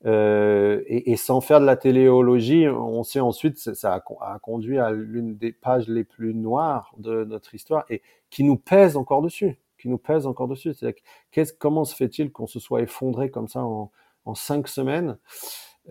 [0.06, 4.78] Euh, et, et, sans faire de la téléologie, on sait ensuite ça a, a conduit
[4.78, 9.20] à l'une des pages les plus noires de notre histoire et qui nous pèse encore
[9.20, 10.72] dessus, qui nous pèse encore dessus.
[10.72, 13.90] C'est comment se fait-il qu'on se soit effondré comme ça en,
[14.24, 15.18] en cinq semaines?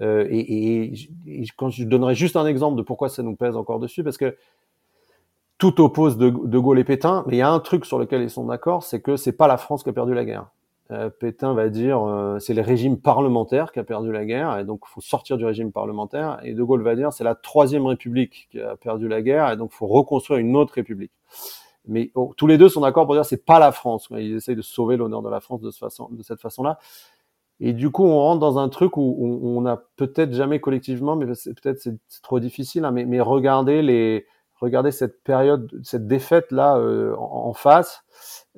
[0.01, 0.93] Euh, et, et,
[1.27, 4.17] et, quand je donnerai juste un exemple de pourquoi ça nous pèse encore dessus, parce
[4.17, 4.35] que
[5.59, 8.21] tout oppose de, de Gaulle et Pétain, mais il y a un truc sur lequel
[8.21, 10.47] ils sont d'accord, c'est que c'est pas la France qui a perdu la guerre.
[10.91, 14.65] Euh, Pétain va dire euh, c'est le régime parlementaire qui a perdu la guerre et
[14.65, 18.47] donc faut sortir du régime parlementaire et De Gaulle va dire c'est la troisième république
[18.49, 21.11] qui a perdu la guerre et donc faut reconstruire une autre république.
[21.87, 24.07] Mais oh, tous les deux sont d'accord pour dire c'est pas la France.
[24.11, 26.79] Ils essayent de sauver l'honneur de la France de, ce façon, de cette façon-là.
[27.59, 31.25] Et du coup, on rentre dans un truc où on n'a peut-être jamais collectivement, mais
[31.25, 34.25] peut-être c'est trop difficile, hein, mais, mais regardez les,
[34.61, 38.03] regardez cette période, cette défaite là euh, en, en, face.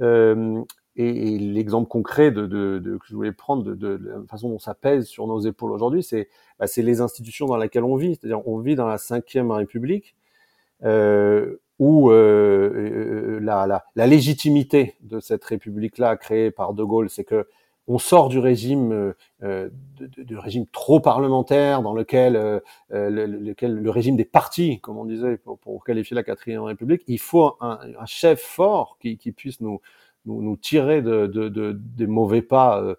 [0.01, 0.61] Euh,
[0.95, 4.49] et, et l'exemple concret de, de, de, que je voulais prendre de, de, la façon
[4.49, 6.27] dont ça pèse sur nos épaules aujourd'hui, c'est
[6.59, 8.15] bah, les institutions dans lesquelles on vit.
[8.15, 10.15] C'est-à-dire, on vit dans la cinquième République,
[10.83, 17.09] euh, où euh, euh, la, la, la, légitimité de cette République-là créée par De Gaulle,
[17.09, 17.47] c'est que
[17.87, 19.13] on sort du régime euh,
[19.43, 19.69] euh
[19.99, 25.05] de, régime trop parlementaire dans lequel, euh, le, lequel le régime des partis, comme on
[25.05, 29.31] disait pour, pour qualifier la quatrième République, il faut un, un chef fort qui, qui
[29.31, 29.81] puisse nous
[30.25, 32.95] nous, nous tirer de, de, de, des mauvais pas euh,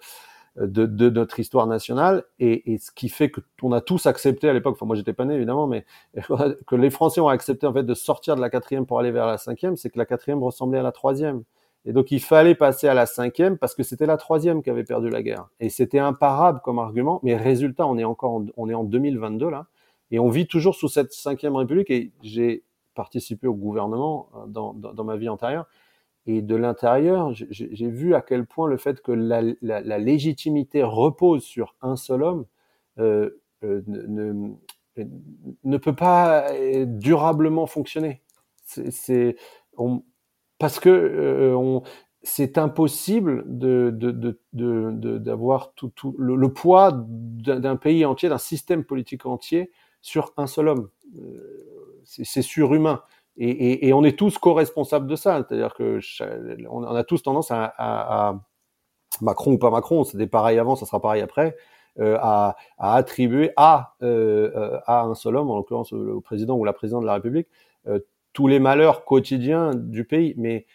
[0.57, 4.49] de, de, notre histoire nationale et, et, ce qui fait que on a tous accepté
[4.49, 5.87] à l'époque, enfin moi j'étais pas né évidemment, mais
[6.67, 9.27] que les Français ont accepté en fait de sortir de la quatrième pour aller vers
[9.27, 11.43] la cinquième, c'est que la quatrième ressemblait à la troisième.
[11.85, 14.85] Et donc il fallait passer à la cinquième parce que c'était la troisième qui avait
[14.85, 15.49] perdu la guerre.
[15.59, 19.51] Et c'était imparable comme argument, mais résultat, on est encore en, on est en 2022
[19.51, 19.67] là,
[20.11, 21.91] et on vit toujours sous cette cinquième république.
[21.91, 22.63] Et j'ai
[22.95, 25.67] participé au gouvernement euh, dans, dans, dans ma vie antérieure.
[26.27, 31.75] Et de l'intérieur, j'ai vu à quel point le fait que la, légitimité repose sur
[31.83, 32.47] un seul homme
[32.99, 34.55] euh, euh, ne,
[35.65, 36.47] ne, peut pas
[36.87, 38.23] durablement fonctionner.
[38.65, 39.37] C'est
[40.59, 41.81] parce que euh,
[42.23, 43.91] c'est impossible de,
[45.19, 50.33] d'avoir de, tout, tout le, le, poids d'un pays entier, d'un système politique entier sur
[50.37, 50.89] un seul homme.
[52.05, 53.03] c'est surhumain.
[53.37, 55.45] Et, et, et, on est tous co-responsables de ça.
[55.49, 56.01] C'est-à-dire que
[56.69, 58.41] on a tous tendance à, à, à
[59.21, 61.57] Macron ou pas Macron, c'était pareil avant, ça sera pareil après,
[61.99, 66.57] euh, à, à, attribuer à, euh, euh à un seul homme, en l'occurrence le président
[66.57, 67.49] ou la présidente de la République,
[67.87, 68.01] euh,
[68.33, 70.35] tous les malheurs quotidiens du pays.
[70.37, 70.67] Mais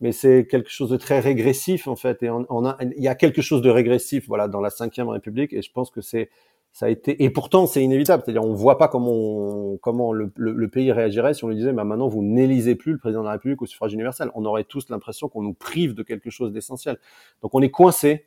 [0.00, 2.22] mais c'est quelque chose de très régressif en fait.
[2.22, 5.52] Et on, a, il y a quelque chose de régressif, voilà, dans la Cinquième République.
[5.52, 6.30] Et je pense que c'est
[6.74, 8.24] ça a été et pourtant c'est inévitable.
[8.24, 11.84] C'est-à-dire on voit pas comment comment le, le, pays réagirait si on lui disait bah
[11.84, 14.28] maintenant vous n'élisez plus le président de la République au suffrage universel.
[14.34, 16.98] On aurait tous l'impression qu'on nous prive de quelque chose d'essentiel.
[17.42, 18.26] Donc on est coincé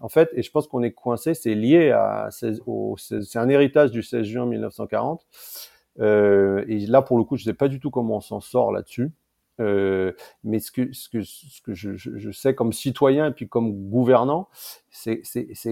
[0.00, 1.34] en fait et je pense qu'on est coincé.
[1.34, 5.24] C'est lié à c'est un héritage du 16 juin 1940
[6.00, 8.72] euh, et là pour le coup je sais pas du tout comment on s'en sort
[8.72, 9.12] là-dessus.
[9.60, 13.48] Euh, mais ce que, ce que, ce que je, je, sais comme citoyen et puis
[13.48, 14.48] comme gouvernant,
[14.90, 15.22] c'est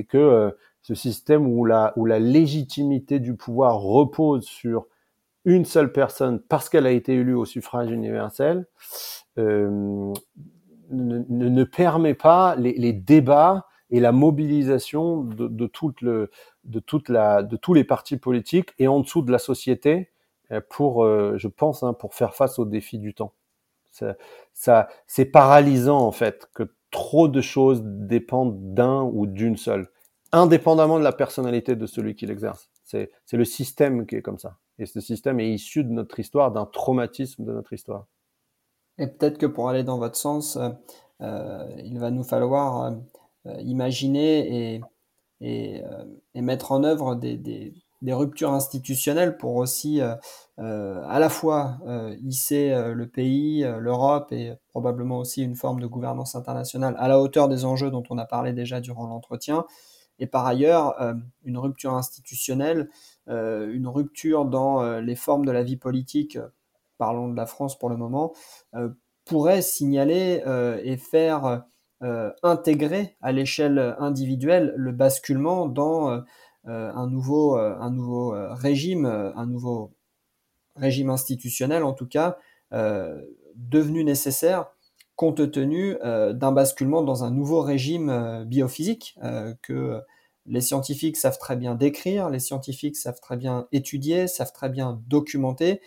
[0.04, 0.50] que euh,
[0.82, 4.86] ce système où la, où la légitimité du pouvoir repose sur
[5.44, 8.66] une seule personne parce qu'elle a été élue au suffrage universel,
[9.38, 10.12] euh,
[10.90, 16.30] ne, ne, permet pas les, les, débats et la mobilisation de, de, toute le,
[16.64, 20.10] de, toute la, de tous les partis politiques et en dessous de la société
[20.50, 23.32] euh, pour, euh, je pense, hein, pour faire face aux défis du temps.
[23.90, 24.16] Ça,
[24.52, 29.88] ça c'est paralysant en fait que trop de choses dépendent d'un ou d'une seule
[30.32, 32.70] indépendamment de la personnalité de celui qui l'exerce.
[32.84, 34.58] C'est le système qui est comme ça.
[34.78, 38.06] Et ce système est issu de notre histoire, d'un traumatisme de notre histoire.
[38.98, 40.70] Et peut-être que pour aller dans votre sens, euh,
[41.20, 42.92] euh il va nous falloir
[43.46, 44.80] euh, imaginer et,
[45.40, 45.82] et,
[46.34, 47.74] et, mettre en œuvre des
[48.12, 51.78] ruptures institutionnelles pour aussi à la fois
[52.22, 57.48] hisser le pays, l'Europe et probablement aussi une forme de gouvernance internationale à la hauteur
[57.48, 59.64] des enjeux dont on a parlé déjà durant l'entretien,
[60.22, 61.14] et par ailleurs euh,
[61.44, 62.88] une rupture institutionnelle,
[63.28, 66.38] euh, une rupture dans euh, les formes de la vie politique,
[66.96, 68.32] parlons de la France pour le moment,
[69.24, 70.40] pourrait signaler
[70.84, 71.64] et faire
[72.44, 76.22] intégrer à l'échelle individuelle le basculement dans
[76.64, 79.94] un nouveau, un nouveau régime, un nouveau
[80.76, 82.38] régime institutionnel en tout cas,
[82.70, 84.70] devenu nécessaire
[85.16, 89.18] compte tenu d'un basculement dans un nouveau régime biophysique
[89.62, 90.02] que
[90.46, 95.00] les scientifiques savent très bien décrire, les scientifiques savent très bien étudier, savent très bien
[95.06, 95.80] documenter,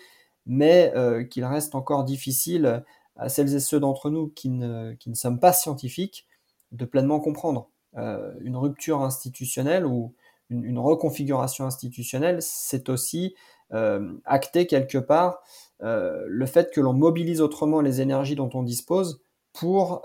[0.46, 2.84] mais euh, qu'il reste encore difficile
[3.18, 6.28] à celles et ceux d'entre nous qui ne, qui sommes pas scientifiques
[6.72, 7.70] de pleinement comprendre.
[7.98, 10.14] Euh, une rupture institutionnelle ou
[10.50, 13.36] une, reconfiguration institutionnelle, c'est aussi
[13.74, 15.40] euh, acter quelque part
[15.82, 19.22] le fait que l'on mobilise autrement les énergies dont on dispose
[19.54, 20.02] pour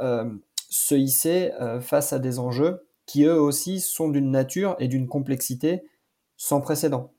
[0.68, 5.82] se hisser face à des enjeux qui eux aussi sont d'une nature et d'une complexité
[6.36, 7.12] sans précédent.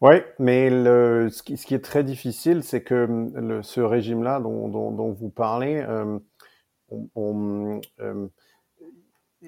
[0.00, 5.84] Oui, mais ce, qui, est très difficile, c'est que le, ce régime-là dont, vous parlez,
[5.88, 6.18] euh,
[7.14, 8.26] on, euh,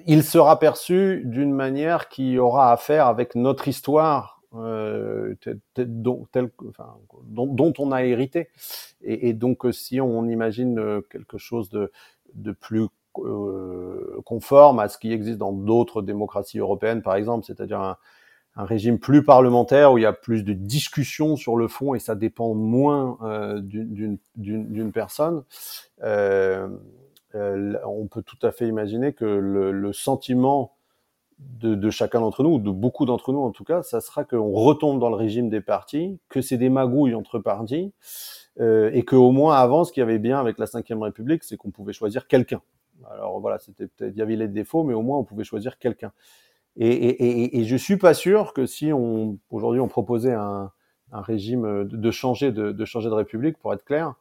[0.05, 5.35] il sera perçu d'une manière qui aura à faire avec notre histoire euh,
[5.75, 8.47] dont, on a hérité.
[9.01, 11.91] Et, donc, si on imagine quelque chose de,
[12.35, 12.87] de plus euh,
[14.25, 17.97] conforme à ce qui existe dans d'autres démocraties européennes, par exemple, c'est-à-dire un,
[18.55, 21.99] un, régime plus parlementaire où il y a plus de discussions sur le fond et
[21.99, 25.43] ça dépend moins euh, d'une personne.
[26.03, 26.67] Euh,
[27.35, 30.75] euh, on peut tout à fait imaginer que le, le sentiment
[31.39, 34.51] de, de, chacun d'entre nous, de beaucoup d'entre nous en tout cas, ça sera qu'on
[34.51, 37.93] retombe dans le régime des partis, que c'est des magouilles entre partis,
[38.59, 41.57] euh, et qu'au moins avant, ce qu'il y avait bien avec la Ve République, c'est
[41.57, 42.61] qu'on pouvait choisir quelqu'un.
[43.11, 45.77] Alors voilà, c'était peut-être il y avait les défauts, mais au moins on pouvait choisir
[45.77, 46.11] quelqu'un.
[46.77, 50.71] Et, et, et, et, je suis pas sûr que si on aujourd'hui on proposait un,
[51.11, 54.15] un régime de, changer de, de, changer de république, pour être clair,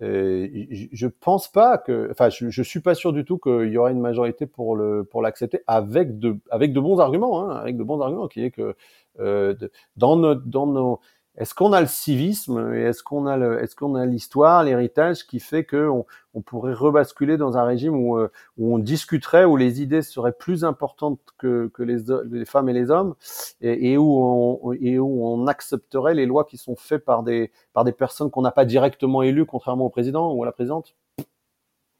[0.00, 3.76] euh, je, je pense pas que, enfin, je, suis pas sûr du tout qu'il y
[3.76, 7.76] aura une majorité pour le pour l'accepter avec de avec de bons arguments, hein, avec
[7.76, 8.74] de bons arguments, qui est que
[9.18, 11.00] euh, de, dans notre dans nos
[11.40, 15.26] est-ce qu'on a le civisme et est-ce qu'on a le, est-ce qu'on a l'histoire, l'héritage
[15.26, 19.44] qui fait que on, on, pourrait rebasculer dans un régime où, euh, où, on discuterait,
[19.44, 21.98] où les idées seraient plus importantes que, que les,
[22.30, 23.14] les femmes et les hommes,
[23.60, 27.50] et, et, où on, et où on accepterait les lois qui sont faites par des,
[27.72, 30.94] par des personnes qu'on n'a pas directement élues, contrairement au président ou à la présidente?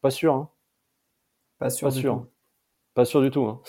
[0.00, 0.34] Pas sûr.
[0.34, 0.48] Hein.
[1.58, 1.88] Pas sûr.
[1.88, 2.26] Pas sûr.
[2.94, 3.44] Pas sûr du tout.
[3.44, 3.60] Hein.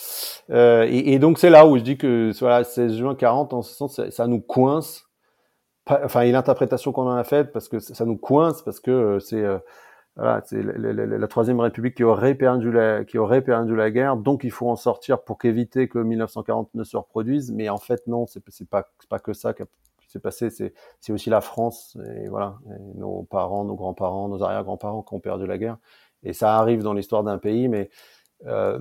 [0.49, 3.73] Euh, et, donc c'est là où je dis que voilà, 16 juin 40, en ce
[3.73, 5.07] sens, ça, nous coince.
[5.87, 9.19] Enfin, et l'interprétation qu'on en a faite, parce que ça nous coince, parce que euh,
[9.19, 9.59] c'est euh,
[10.17, 14.43] voilà, c'est la, troisième République qui aurait perdu la qui aurait perdu la guerre, donc
[14.43, 17.51] il faut en sortir pour qu'éviter que 1940 ne se reproduise.
[17.51, 19.63] Mais en fait, non, c'est c'est pas pas que ça qui
[20.07, 22.57] s'est passé, c'est c'est aussi la France et voilà,
[22.95, 25.77] nos parents, nos grands-parents, nos arrière-grands-parents qui ont perdu la guerre.
[26.23, 27.89] Et ça arrive dans l'histoire d'un pays, mais
[28.47, 28.79] euh,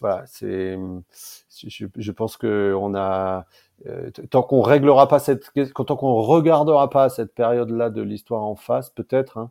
[0.00, 0.78] voilà, c'est,
[1.66, 3.46] je, je, pense que on a,
[3.86, 8.56] euh, tant qu'on réglera pas cette, tant qu'on regardera pas cette période-là de l'histoire en
[8.56, 9.50] face, peut-être, hein,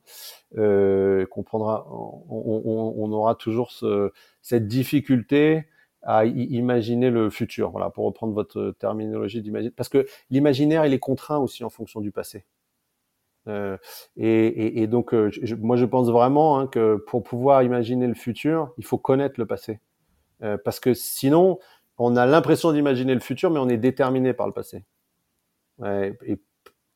[0.58, 4.12] euh, qu'on prendra, on, aura toujours ce,
[4.42, 5.66] cette difficulté
[6.04, 7.72] à imaginer le futur.
[7.72, 12.02] Voilà, pour reprendre votre terminologie d'imaginer, parce que l'imaginaire, il est contraint aussi en fonction
[12.02, 12.46] du passé.
[13.48, 13.78] Euh,
[14.18, 18.86] et, donc, euh, moi, je pense vraiment hein, que pour pouvoir imaginer le futur, il
[18.86, 19.80] faut connaître le passé.
[20.42, 21.60] Euh, parce que sinon,
[22.00, 24.84] on a l'impression d'imaginer le futur, mais on est déterminé par le passé.
[25.86, 26.40] et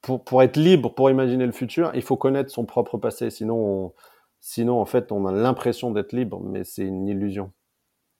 [0.02, 3.30] pour, être libre, pour imaginer le futur, il faut connaître son propre passé.
[3.30, 3.94] Sinon,
[4.42, 7.52] sinon en fait, on a l'impression d'être libre, mais c'est une illusion.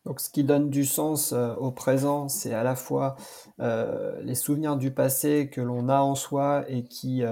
[0.06, 3.16] Donc, ce qui donne du sens au présent, c'est à la fois
[3.60, 7.24] les souvenirs du passé que l'on a en soi et qui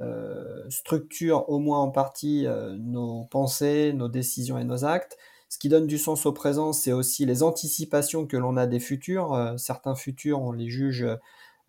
[0.00, 5.16] euh, structure au moins en partie euh, nos pensées, nos décisions et nos actes.
[5.54, 8.80] Ce qui donne du sens au présent, c'est aussi les anticipations que l'on a des
[8.80, 9.34] futurs.
[9.34, 11.06] Euh, certains futurs, on les juge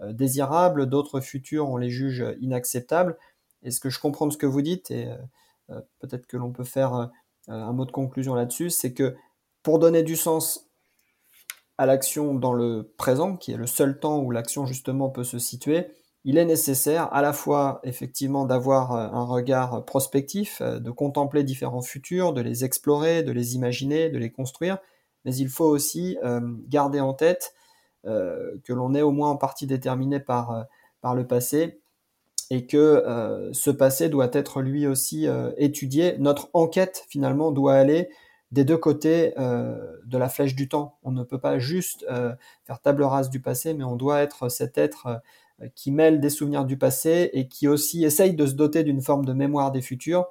[0.02, 3.16] désirables, d'autres futurs, on les juge inacceptables.
[3.62, 5.08] Et ce que je comprends de ce que vous dites, et
[6.00, 7.12] peut-être que l'on peut faire
[7.48, 9.16] un mot de conclusion là-dessus, c'est que
[9.62, 10.68] pour donner du sens
[11.78, 15.38] à l'action dans le présent, qui est le seul temps où l'action justement peut se
[15.38, 15.88] situer,
[16.26, 21.44] il est nécessaire à la fois effectivement d'avoir euh, un regard prospectif, euh, de contempler
[21.44, 24.80] différents futurs, de les explorer, de les imaginer, de les construire,
[25.24, 27.54] mais il faut aussi euh, garder en tête
[28.08, 30.68] que l'on est au moins en partie déterminé par,
[31.16, 31.82] le passé
[32.52, 35.26] et que ce passé doit être lui aussi
[35.58, 36.16] étudié.
[36.20, 38.10] Notre enquête finalement doit aller
[38.52, 41.00] des deux côtés de la flèche du temps.
[41.02, 42.06] On ne peut pas juste
[42.66, 45.24] faire table rase du passé, mais on doit être cet être
[45.76, 49.26] qui mêle des souvenirs du passé et qui aussi essaye de se doter d'une forme
[49.26, 50.26] de mémoire des futurs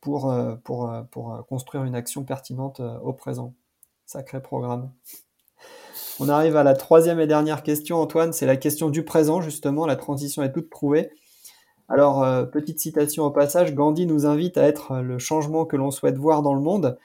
[0.00, 3.54] pour, euh, euh, construire une action pertinente au présent.
[4.06, 4.90] Sacré programme.
[6.20, 9.86] On arrive à la troisième et dernière question, Antoine, c'est la question du présent, justement,
[9.86, 11.10] la transition est toute trouvée.
[11.88, 12.20] Alors,
[12.50, 16.42] petite citation au passage, Gandhi nous invite à être le changement que l'on souhaite voir
[16.42, 16.98] dans le monde.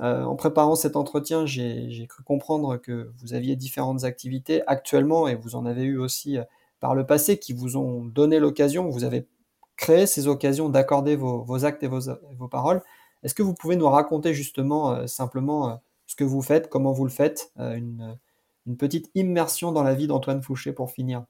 [0.00, 5.36] Euh, en préparant cet entretien, j'ai cru comprendre que vous aviez différentes activités actuellement et
[5.36, 6.44] vous en avez eu aussi euh,
[6.80, 9.26] par le passé qui vous ont donné l'occasion, vous avez
[9.76, 12.82] créé ces occasions d'accorder vos, actes et vos, paroles.
[13.22, 17.04] Est-ce que vous pouvez nous raconter justement euh, simplement ce que vous faites, comment vous
[17.04, 18.18] le faites, une,
[18.78, 21.24] petite immersion dans la vie d'Antoine Fouché pour finir?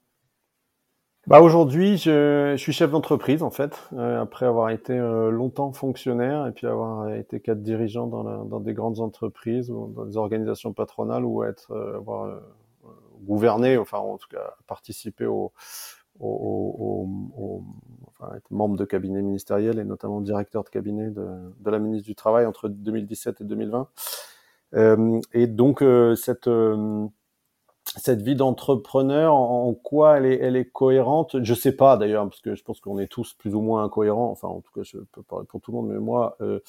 [1.27, 5.71] Bah aujourd'hui, je, je, suis chef d'entreprise en fait, euh, après avoir été euh, longtemps
[5.71, 10.05] fonctionnaire et puis avoir été cadre dirigeant dans, la, dans des grandes entreprises ou dans
[10.05, 12.41] des organisations patronales ou être euh, avoir
[13.23, 15.51] gouverné, enfin en tout cas participer au,
[16.19, 17.63] au, au,
[18.07, 21.25] enfin, être membre de cabinet ministériel et notamment directeur de cabinet de,
[21.59, 23.87] de la ministre du Travail entre 2017 et 2020.
[25.33, 25.83] et donc
[26.15, 26.47] cette
[27.97, 31.41] cette vie d'entrepreneur, en quoi elle est, elle est cohérente?
[31.41, 34.29] Je sais pas d'ailleurs, parce que je pense qu'on est tous plus ou moins incohérents.
[34.29, 36.59] Enfin, en tout cas, je peux parler pour tout le monde, mais moi, euh,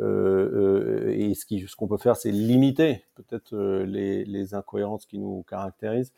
[0.00, 5.06] euh, euh et ce qu'on ce peut faire, c'est limiter peut-être euh, les, les, incohérences
[5.06, 6.12] qui nous caractérisent.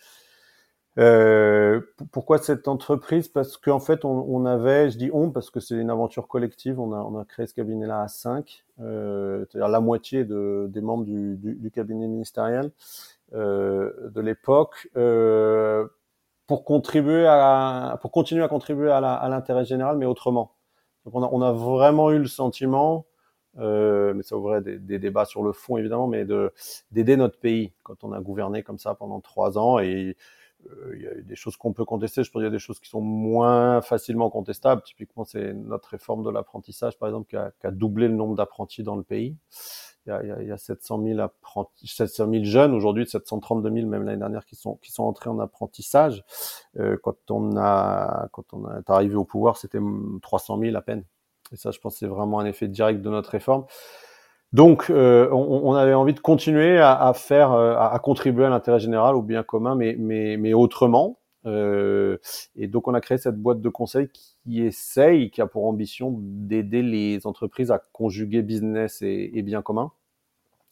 [0.97, 1.81] Euh,
[2.13, 3.29] pourquoi cette entreprise?
[3.29, 6.79] Parce qu'en fait, on, on, avait, je dis on parce que c'est une aventure collective.
[6.79, 10.81] On a, on a créé ce cabinet-là à 5, euh, c'est-à-dire la moitié de, des
[10.81, 12.71] membres du, du, du cabinet ministériel.
[13.33, 15.89] Euh, de l'époque euh,
[16.47, 20.55] pour contribuer à, pour continuer à contribuer à l'intérêt général, mais autrement.
[21.05, 23.07] Donc on a, on a vraiment eu le sentiment,
[23.59, 26.53] euh, mais ça ouvrait des, des, débats sur le fond évidemment, mais de
[26.93, 30.17] d'aider notre pays quand on a gouverné comme ça pendant trois ans et
[30.95, 32.23] il y a des choses qu'on peut contester.
[32.23, 34.83] Je pense qu'il y a des choses qui sont moins facilement contestables.
[34.83, 38.35] Typiquement, c'est notre réforme de l'apprentissage, par exemple, qui a, qui a doublé le nombre
[38.37, 39.37] d'apprentis dans le pays
[40.07, 43.89] il y a, il y a 700 000 apprentis, 700 000 jeunes aujourd'hui, 732 000
[43.89, 46.25] même l'année dernière qui sont qui sont entrés en apprentissage.
[46.79, 49.79] Euh, quand on a quand on est arrivé au pouvoir, c'était
[50.23, 51.05] 300 000 à peine.
[51.53, 53.67] Et ça, je pense, c'est vraiment un effet direct de notre réforme.
[54.55, 58.45] Donc, euh, on, on, avait envie de continuer à, à faire, euh, à, à, contribuer
[58.45, 61.19] à l'intérêt général, au bien commun, mais mais mais autrement.
[61.45, 66.15] et donc on a créé cette boîte de conseil qui essaye, qui a pour ambition
[66.21, 69.91] d'aider les entreprises à conjuguer business et, et bien commun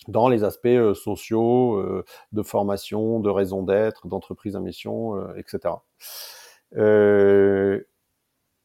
[0.09, 2.03] dans les aspects sociaux,
[2.33, 5.75] de formation, de raison d'être, d'entreprise à mission, etc.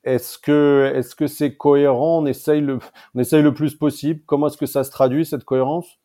[0.08, 2.20] Est-ce que est-ce que c'est cohérent?
[2.24, 2.80] On essaye le
[3.14, 4.22] on essaye le plus possible.
[4.26, 6.00] Comment est-ce que ça se traduit cette cohérence?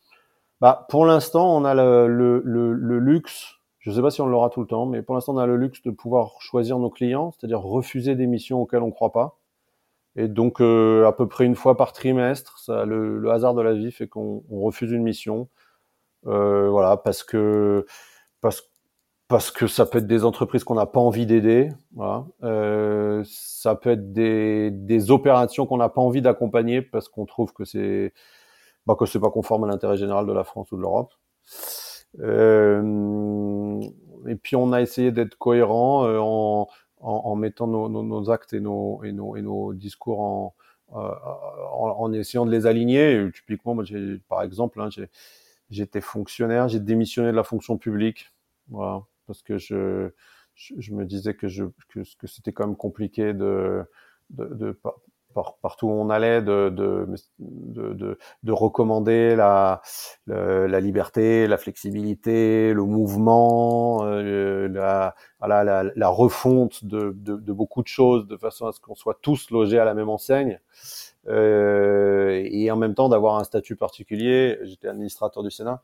[0.61, 3.61] Bah pour l'instant on a le, le, le, luxe.
[3.79, 5.47] Je ne sais pas si on l'aura tout le temps, mais pour l'instant on a
[5.47, 9.13] le luxe de pouvoir choisir nos clients, c'est-à-dire refuser des missions auxquelles on ne croit
[9.13, 9.39] pas.
[10.17, 13.75] Et donc euh, à peu près une fois par trimestre, ça, le, hasard de la
[13.75, 15.49] vie fait qu'on refuse une mission.
[16.27, 17.87] Euh, voilà parce que
[18.41, 18.72] parce
[19.33, 22.27] parce que ça peut être des entreprises qu'on n'a pas envie d'aider, voilà.
[22.43, 27.55] euh, ça peut être des, des opérations qu'on n'a pas envie d'accompagner parce qu'on trouve
[27.55, 28.13] que c'est
[28.85, 31.13] bah, que c'est pas conforme à l'intérêt général de la France ou de l'Europe.
[32.21, 33.81] Euh,
[34.29, 36.69] et puis on a essayé d'être cohérent euh, en,
[37.01, 40.55] en, en, mettant nos, nos, nos, actes et nos, et nos, et nos discours en,
[40.95, 41.11] euh,
[41.73, 43.31] en, en, essayant de les aligner.
[43.35, 43.85] Typiquement, moi,
[44.29, 44.91] par exemple, hein,
[45.71, 48.27] j'étais fonctionnaire, j'ai démissionné de la fonction publique.
[48.69, 50.11] Voilà parce que je,
[50.55, 53.85] je, me disais que, je, que, que c'était quand même compliqué de,
[54.31, 54.81] de, de
[55.33, 57.09] par, partout où on allait, de, de,
[57.39, 59.81] de, de recommander la,
[60.27, 67.53] la, liberté, la flexibilité, le mouvement, euh, la, voilà, la, la, refonte de, de, de,
[67.53, 70.61] beaucoup de choses, de façon à ce qu'on soit tous logés à la même enseigne.
[71.29, 74.59] Euh, et en même temps d'avoir un statut particulier.
[74.63, 75.83] J'étais administrateur du Sénat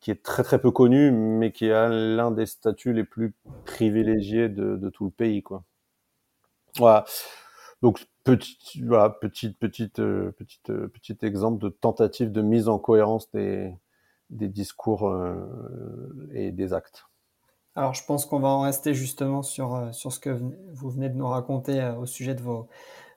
[0.00, 4.48] qui est très très peu connu, mais qui a l'un des statuts les plus privilégiés
[4.48, 5.64] de, tout le pays, quoi.
[6.76, 7.04] Voilà.
[7.82, 13.30] Donc petit, voilà, petite petite euh, petite euh, exemple de tentative de mise en cohérence
[13.30, 13.74] des
[14.30, 17.06] des discours euh, et des actes.
[17.74, 21.14] Alors je pense qu'on va en rester justement sur sur ce que vous venez de
[21.14, 22.68] nous raconter au sujet de vos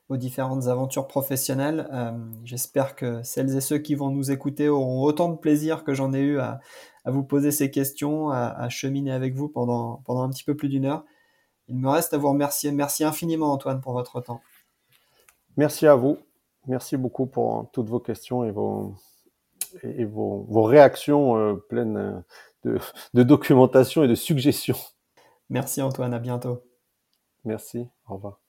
[0.09, 1.87] vos différentes aventures professionnelles.
[1.93, 2.11] Euh,
[2.43, 6.13] J'espère que celles et ceux qui vont nous écouter auront autant de plaisir que j'en
[6.13, 6.59] ai eu à,
[7.05, 10.55] à, vous poser ces questions, à, à, cheminer avec vous pendant, pendant un petit peu
[10.55, 11.05] plus d'une heure.
[11.67, 12.71] Il me reste à vous remercier.
[12.71, 14.41] Merci infiniment Antoine pour votre temps.
[15.55, 16.17] Merci à vous.
[16.67, 18.95] Merci beaucoup pour toutes vos questions et vos,
[19.83, 22.23] et vos, vos réactions euh, pleines
[22.63, 22.79] de,
[23.13, 24.77] de documentation et de suggestions.
[25.49, 26.63] Merci Antoine, à bientôt.
[27.45, 28.48] Merci, au revoir.